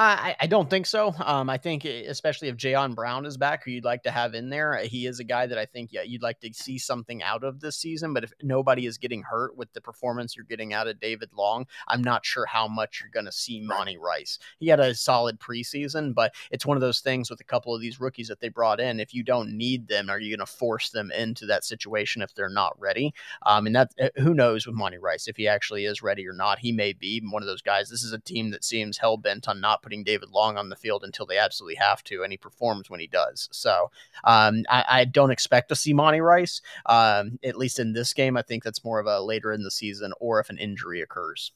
[0.00, 1.12] I, I don't think so.
[1.18, 4.48] Um, I think especially if Jayon Brown is back, who you'd like to have in
[4.48, 7.42] there, he is a guy that I think yeah, you'd like to see something out
[7.42, 8.14] of this season.
[8.14, 11.66] But if nobody is getting hurt with the performance you're getting out of David Long,
[11.88, 14.38] I'm not sure how much you're going to see Monty Rice.
[14.60, 17.80] He had a solid preseason, but it's one of those things with a couple of
[17.80, 19.00] these rookies that they brought in.
[19.00, 22.32] If you don't need them, are you going to force them into that situation if
[22.34, 23.12] they're not ready?
[23.44, 26.34] Um, and that eh, who knows with Monty Rice if he actually is ready or
[26.34, 26.60] not.
[26.60, 27.90] He may be one of those guys.
[27.90, 30.76] This is a team that seems hell bent on not putting David Long on the
[30.76, 33.48] field until they absolutely have to, and he performs when he does.
[33.52, 33.90] So
[34.24, 38.36] um, I, I, don't expect to see Monty Rice, um, at least in this game.
[38.36, 41.52] I think that's more of a later in the season or if an injury occurs.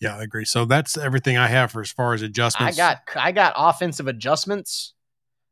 [0.00, 0.46] Yeah, I agree.
[0.46, 2.78] So that's everything I have for as far as adjustments.
[2.78, 4.94] I got I got offensive adjustments.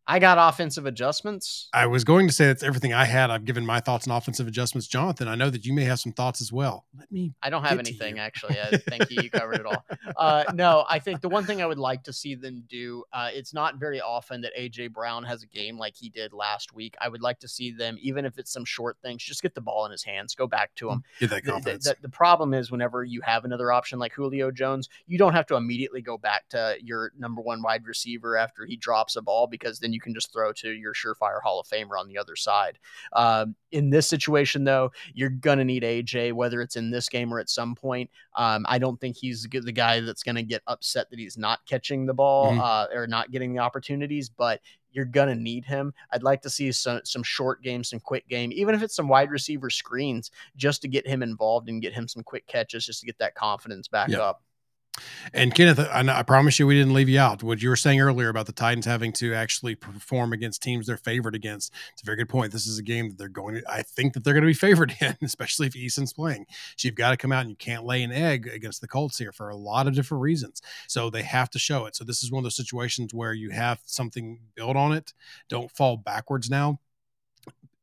[0.06, 1.68] I got offensive adjustments.
[1.72, 3.30] I was going to say that's everything I had.
[3.30, 4.88] I've given my thoughts on offensive adjustments.
[4.88, 6.86] Jonathan, I know that you may have some thoughts as well.
[6.98, 7.34] Let me.
[7.42, 8.58] I don't have anything actually.
[8.60, 9.84] I think you, you covered it all.
[10.16, 13.02] Uh, no, I think the one thing I would like to see them do.
[13.12, 16.74] Uh, it's not very often that AJ Brown has a game like he did last
[16.74, 16.94] week.
[17.00, 19.60] I would like to see them, even if it's some short things, just get the
[19.60, 21.02] ball in his hands, go back to him.
[21.18, 21.84] Get that confidence.
[21.84, 25.32] The, the, the problem is whenever you have another option like Julio Jones, you don't
[25.32, 29.22] have to immediately go back to your number one wide receiver after he drops a
[29.22, 32.18] ball because then you can just throw to your surefire Hall of Famer on the
[32.18, 32.78] other side.
[33.12, 37.32] Um, in this situation, though, you're going to need AJ, whether it's in this game
[37.32, 38.10] or at some point.
[38.36, 41.64] Um, I don't think he's the guy that's going to get upset that he's not
[41.66, 42.60] catching the ball mm-hmm.
[42.60, 44.60] uh, or not getting the opportunities, but
[44.92, 45.92] you're gonna need him.
[46.12, 49.08] I'd like to see some some short game, some quick game, even if it's some
[49.08, 53.00] wide receiver screens, just to get him involved and get him some quick catches, just
[53.00, 54.20] to get that confidence back yep.
[54.20, 54.42] up.
[55.32, 57.42] And Kenneth, I, I, promise you, we didn't leave you out.
[57.42, 60.98] What you were saying earlier about the Titans having to actually perform against teams they're
[60.98, 62.52] favored against, it's a very good point.
[62.52, 64.52] This is a game that they're going to, I think that they're going to be
[64.54, 66.46] favored in, especially if Eason's playing.
[66.76, 69.16] So you've got to come out and you can't lay an egg against the Colts
[69.16, 70.60] here for a lot of different reasons.
[70.88, 71.96] So they have to show it.
[71.96, 75.14] So this is one of those situations where you have something built on it.
[75.48, 76.80] Don't fall backwards now.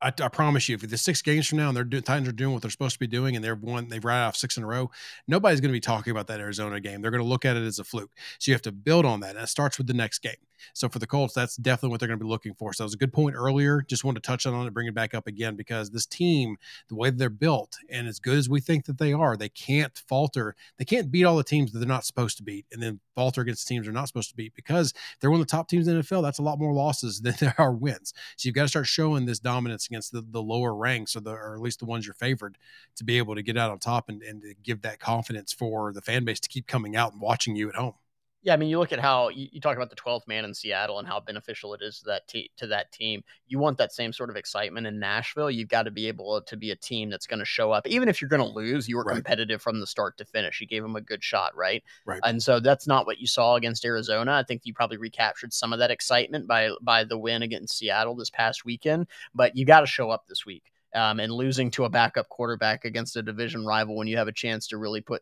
[0.02, 2.34] I, I, promise you, if the six games from now and they're doing Titans are
[2.34, 4.64] doing what they're supposed to be doing and they've won, they've ride off six in
[4.64, 4.90] a row,
[5.28, 7.02] nobody's going to be talking about that Arizona game.
[7.02, 8.12] They're going to look at it as a fluke.
[8.40, 9.36] So you have to build on that.
[9.36, 10.38] And it starts with the next game.
[10.74, 12.74] So for the Colts, that's definitely what they're going to be looking for.
[12.74, 13.82] So that was a good point earlier.
[13.88, 16.58] Just wanted to touch on it, bring it back up again because this team,
[16.88, 19.98] the way they're built, and as good as we think that they are, they can't
[20.08, 20.56] falter.
[20.78, 23.42] They can't beat all the teams that they're not supposed to beat, and then falter
[23.42, 25.88] against the teams they're not supposed to beat because they're one of the top teams
[25.88, 26.22] in the NFL.
[26.22, 28.14] That's a lot more losses than there are wins.
[28.38, 31.32] So you've got to start showing this dominance against the, the lower ranks or the
[31.32, 32.58] or at least the ones you're favored
[32.96, 36.02] to be able to get out on top and, and give that confidence for the
[36.02, 37.94] fan base to keep coming out and watching you at home.
[38.42, 40.54] Yeah, I mean, you look at how you, you talk about the 12th man in
[40.54, 43.22] Seattle and how beneficial it is to that te- to that team.
[43.48, 45.52] You want that same sort of excitement in Nashville.
[45.52, 48.08] You've got to be able to be a team that's going to show up, even
[48.08, 48.88] if you're going to lose.
[48.88, 49.16] You were right.
[49.16, 50.62] competitive from the start to finish.
[50.62, 51.84] You gave them a good shot, right?
[52.06, 52.22] Right.
[52.24, 54.32] And so that's not what you saw against Arizona.
[54.34, 58.16] I think you probably recaptured some of that excitement by by the win against Seattle
[58.16, 59.08] this past weekend.
[59.36, 60.72] But you got to show up this week.
[60.96, 64.32] Um, and losing to a backup quarterback against a division rival when you have a
[64.32, 65.22] chance to really put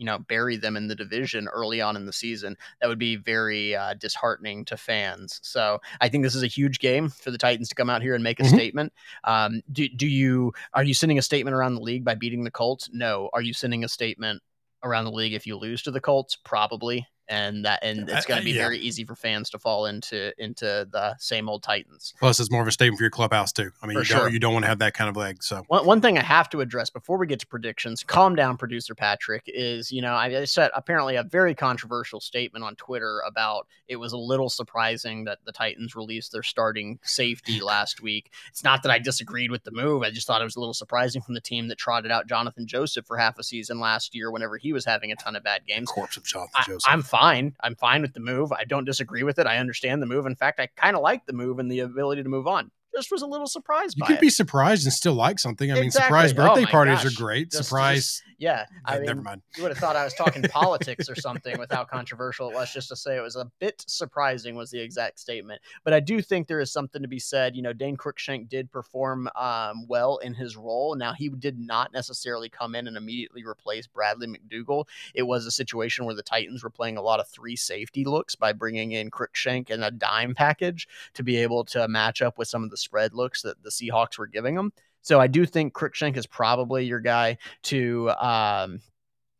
[0.00, 3.16] you know bury them in the division early on in the season that would be
[3.16, 5.38] very uh, disheartening to fans.
[5.42, 8.14] So i think this is a huge game for the titans to come out here
[8.14, 8.54] and make a mm-hmm.
[8.54, 8.92] statement.
[9.24, 12.50] Um, do, do you are you sending a statement around the league by beating the
[12.50, 12.88] colts?
[12.92, 13.28] No.
[13.34, 14.42] Are you sending a statement
[14.82, 16.36] around the league if you lose to the colts?
[16.36, 18.62] Probably and that and it's going to be yeah.
[18.62, 22.12] very easy for fans to fall into into the same old Titans.
[22.18, 23.70] Plus, it's more of a statement for your clubhouse too.
[23.80, 24.18] I mean, for you, sure.
[24.18, 25.42] don't, you don't want to have that kind of leg.
[25.42, 28.56] So one, one thing I have to address before we get to predictions, calm down,
[28.56, 29.44] producer Patrick.
[29.46, 34.12] Is you know I said apparently a very controversial statement on Twitter about it was
[34.12, 38.32] a little surprising that the Titans released their starting safety last week.
[38.48, 40.02] It's not that I disagreed with the move.
[40.02, 42.66] I just thought it was a little surprising from the team that trotted out Jonathan
[42.66, 45.64] Joseph for half a season last year whenever he was having a ton of bad
[45.66, 45.88] games.
[45.88, 46.90] Corpse of Jonathan I, Joseph.
[46.90, 47.54] I'm fine fine.
[47.60, 48.52] I'm fine with the move.
[48.52, 49.46] I don't disagree with it.
[49.46, 50.26] I understand the move.
[50.26, 53.10] In fact, I kind of like the move and the ability to move on just
[53.10, 53.96] was a little surprised.
[53.96, 54.20] You can it.
[54.20, 55.70] be surprised and still like something.
[55.70, 55.82] I exactly.
[55.82, 57.12] mean, surprise birthday oh parties gosh.
[57.12, 57.50] are great.
[57.50, 57.96] Just, surprise.
[57.96, 59.42] Just, yeah, I mean, never mind.
[59.56, 62.72] You would have thought I was talking politics or something with how controversial it was.
[62.72, 65.60] Just to say it was a bit surprising was the exact statement.
[65.84, 67.54] But I do think there is something to be said.
[67.54, 70.94] You know, Dane Cruikshank did perform um, well in his role.
[70.94, 74.86] Now he did not necessarily come in and immediately replace Bradley McDougald.
[75.14, 78.34] It was a situation where the Titans were playing a lot of three safety looks
[78.34, 82.48] by bringing in Cruikshank and a dime package to be able to match up with
[82.48, 84.72] some of the spread looks that the Seahawks were giving them.
[85.02, 88.80] So I do think Cruikshank is probably your guy to um,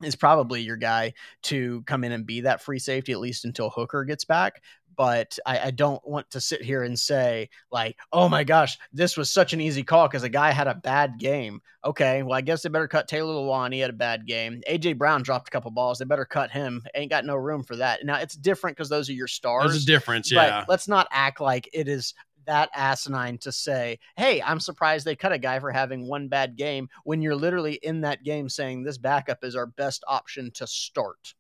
[0.03, 1.13] is probably your guy
[1.43, 4.63] to come in and be that free safety at least until Hooker gets back.
[4.97, 9.17] but I, I, don't want to sit here and say like, oh my gosh, this
[9.17, 11.61] was such an easy call because a guy had a bad game.
[11.85, 13.73] Okay, well I guess they better cut Taylor Lewan.
[13.73, 14.63] He had a bad game.
[14.69, 15.99] AJ Brown dropped a couple balls.
[15.99, 16.83] They better cut him.
[16.95, 18.05] Ain't got no room for that.
[18.05, 19.71] Now it's different because those are your stars.
[19.71, 20.65] There's a difference, yeah.
[20.69, 22.15] let's not act like it is
[22.51, 26.57] that asinine to say, hey, I'm surprised they cut a guy for having one bad
[26.57, 30.67] game when you're literally in that game saying this backup is our best option to
[30.67, 31.35] start.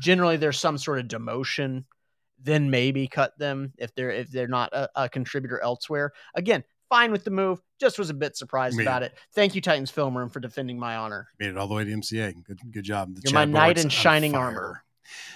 [0.00, 1.84] Generally, there's some sort of demotion,
[2.42, 6.12] then maybe cut them if they're if they're not a, a contributor elsewhere.
[6.34, 7.60] Again, fine with the move.
[7.78, 9.14] Just was a bit surprised about it.
[9.36, 11.28] Thank you, Titans Film Room, for defending my honor.
[11.38, 12.34] Made it all the way to MCA.
[12.44, 13.14] Good, good job.
[13.14, 14.82] The You're my knight in shining armor.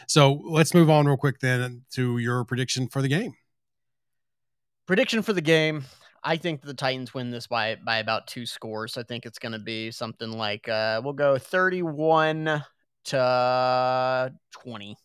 [0.09, 3.35] So let's move on real quick then to your prediction for the game.
[4.93, 5.84] Prediction for the game.
[6.22, 8.99] I think the Titans win this by by about two scores.
[8.99, 12.62] I think it's going to be something like uh, we'll go 31
[13.05, 14.97] to 20.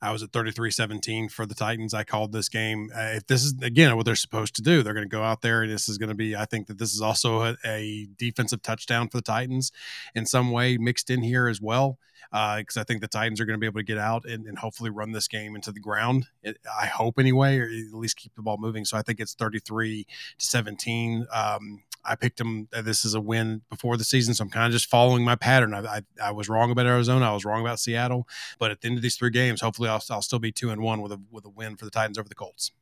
[0.00, 1.94] I was at 33 17 for the Titans.
[1.94, 2.90] I called this game.
[2.94, 5.42] Uh, if this is, again, what they're supposed to do, they're going to go out
[5.42, 8.08] there and this is going to be, I think that this is also a, a
[8.16, 9.72] defensive touchdown for the Titans
[10.14, 11.98] in some way mixed in here as well.
[12.30, 14.46] Because uh, I think the Titans are going to be able to get out and,
[14.46, 16.26] and hopefully run this game into the ground.
[16.42, 18.84] It, I hope anyway, or at least keep the ball moving.
[18.84, 20.06] So I think it's 33
[20.38, 21.26] to 17.
[21.32, 22.68] Um, I picked them.
[22.82, 25.74] This is a win before the season, so I'm kind of just following my pattern.
[25.74, 27.30] I, I, I, was wrong about Arizona.
[27.30, 28.28] I was wrong about Seattle.
[28.58, 30.82] But at the end of these three games, hopefully, I'll, I'll still be two and
[30.82, 32.72] one with a with a win for the Titans over the Colts.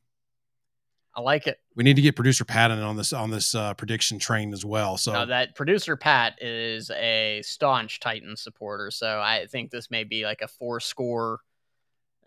[1.15, 1.59] I like it.
[1.75, 4.97] We need to get producer Pat on this on this uh, prediction train as well.
[4.97, 10.03] So now that producer Pat is a staunch Titans supporter, so I think this may
[10.03, 11.39] be like a four score,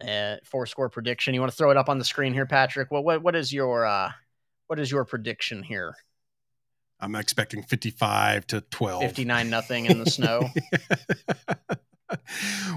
[0.01, 1.35] uh, four score prediction.
[1.35, 2.93] You want to throw it up on the screen here, Patrick?
[2.93, 4.13] What what what is your uh,
[4.69, 5.97] what is your prediction here?
[7.01, 9.03] I'm expecting 55 to 12.
[9.03, 10.49] 59 nothing in the snow.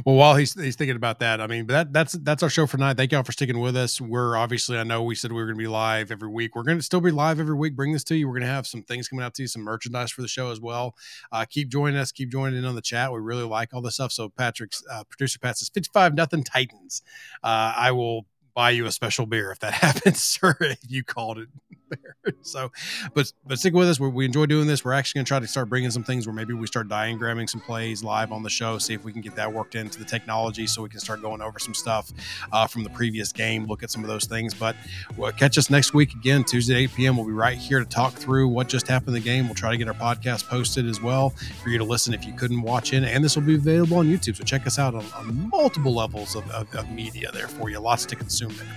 [0.06, 2.66] well, while he's he's thinking about that, I mean, but that that's that's our show
[2.66, 2.98] for tonight.
[2.98, 4.02] Thank y'all for sticking with us.
[4.02, 6.56] We're obviously, I know we said we were going to be live every week.
[6.56, 7.76] We're going to still be live every week.
[7.76, 8.28] Bring this to you.
[8.28, 10.52] We're going to have some things coming out to you, some merchandise for the show
[10.52, 10.96] as well.
[11.32, 12.12] Uh, keep joining us.
[12.12, 13.12] Keep joining in on the chat.
[13.14, 14.12] We really like all this stuff.
[14.12, 17.02] So Patrick's uh, producer Pat says 55 nothing Titans.
[17.44, 20.56] Uh, I will buy you a special beer if that happens, sir.
[20.60, 21.50] If you called it
[21.90, 22.34] bear.
[22.42, 22.72] So,
[23.14, 24.00] but but stick with us.
[24.00, 24.86] we we enjoy doing this.
[24.86, 27.50] We're actually going to try to start bringing some things where maybe we start diagramming
[27.50, 28.78] some plays live on the show.
[28.78, 31.42] See if we can get that worked into the technology, so we can start going
[31.42, 32.12] over some stuff
[32.52, 33.66] uh, from the previous game.
[33.66, 34.54] Look at some of those things.
[34.54, 34.76] But
[35.18, 37.18] we'll catch us next week again, Tuesday 8 p.m.
[37.18, 39.46] We'll be right here to talk through what just happened in the game.
[39.46, 41.32] We'll try to get our podcast posted as well
[41.64, 44.08] for you to listen if you couldn't watch in, and this will be available on
[44.08, 44.38] YouTube.
[44.38, 47.80] So check us out on, on multiple levels of, of, of media there for you.
[47.80, 48.68] Lots to consume there.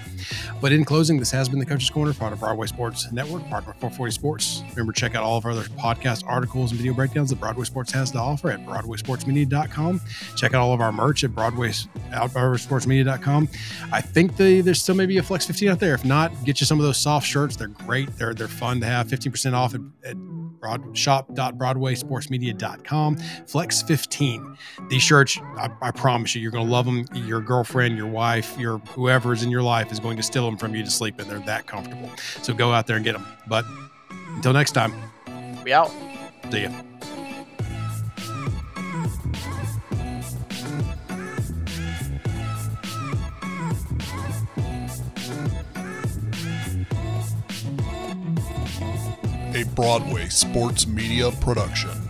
[0.61, 3.67] But in closing, this has been the Coach's Corner, part of Broadway Sports Network, part
[3.67, 4.63] of 440 Sports.
[4.71, 7.93] Remember, check out all of our other podcast articles and video breakdowns that Broadway Sports
[7.93, 10.01] has to offer at BroadwaySportsMedia.com.
[10.37, 13.49] Check out all of our merch at Broadway BroadwaySportsMedia.com.
[13.93, 15.95] I think the, there's still maybe a Flex 15 out there.
[15.95, 17.57] If not, get you some of those soft shirts.
[17.57, 18.15] They're great.
[18.19, 19.09] They're they're fun to have.
[19.09, 20.17] 15% off at, at
[20.63, 23.17] broad, shop.broadwaysportsmedia.com.
[23.47, 24.57] Flex 15.
[24.89, 27.05] These shirts, I, I promise you, you're going to love them.
[27.15, 30.75] Your girlfriend, your wife, your whoever's in your life is going to steal them from
[30.75, 31.29] you to sleep in.
[31.29, 32.11] They're that comfortable.
[32.43, 33.27] So go out there and get them.
[33.47, 33.65] But
[34.37, 34.93] until next time,
[35.65, 35.91] we out.
[36.51, 36.71] See ya.
[49.55, 52.02] a Broadway sports media production.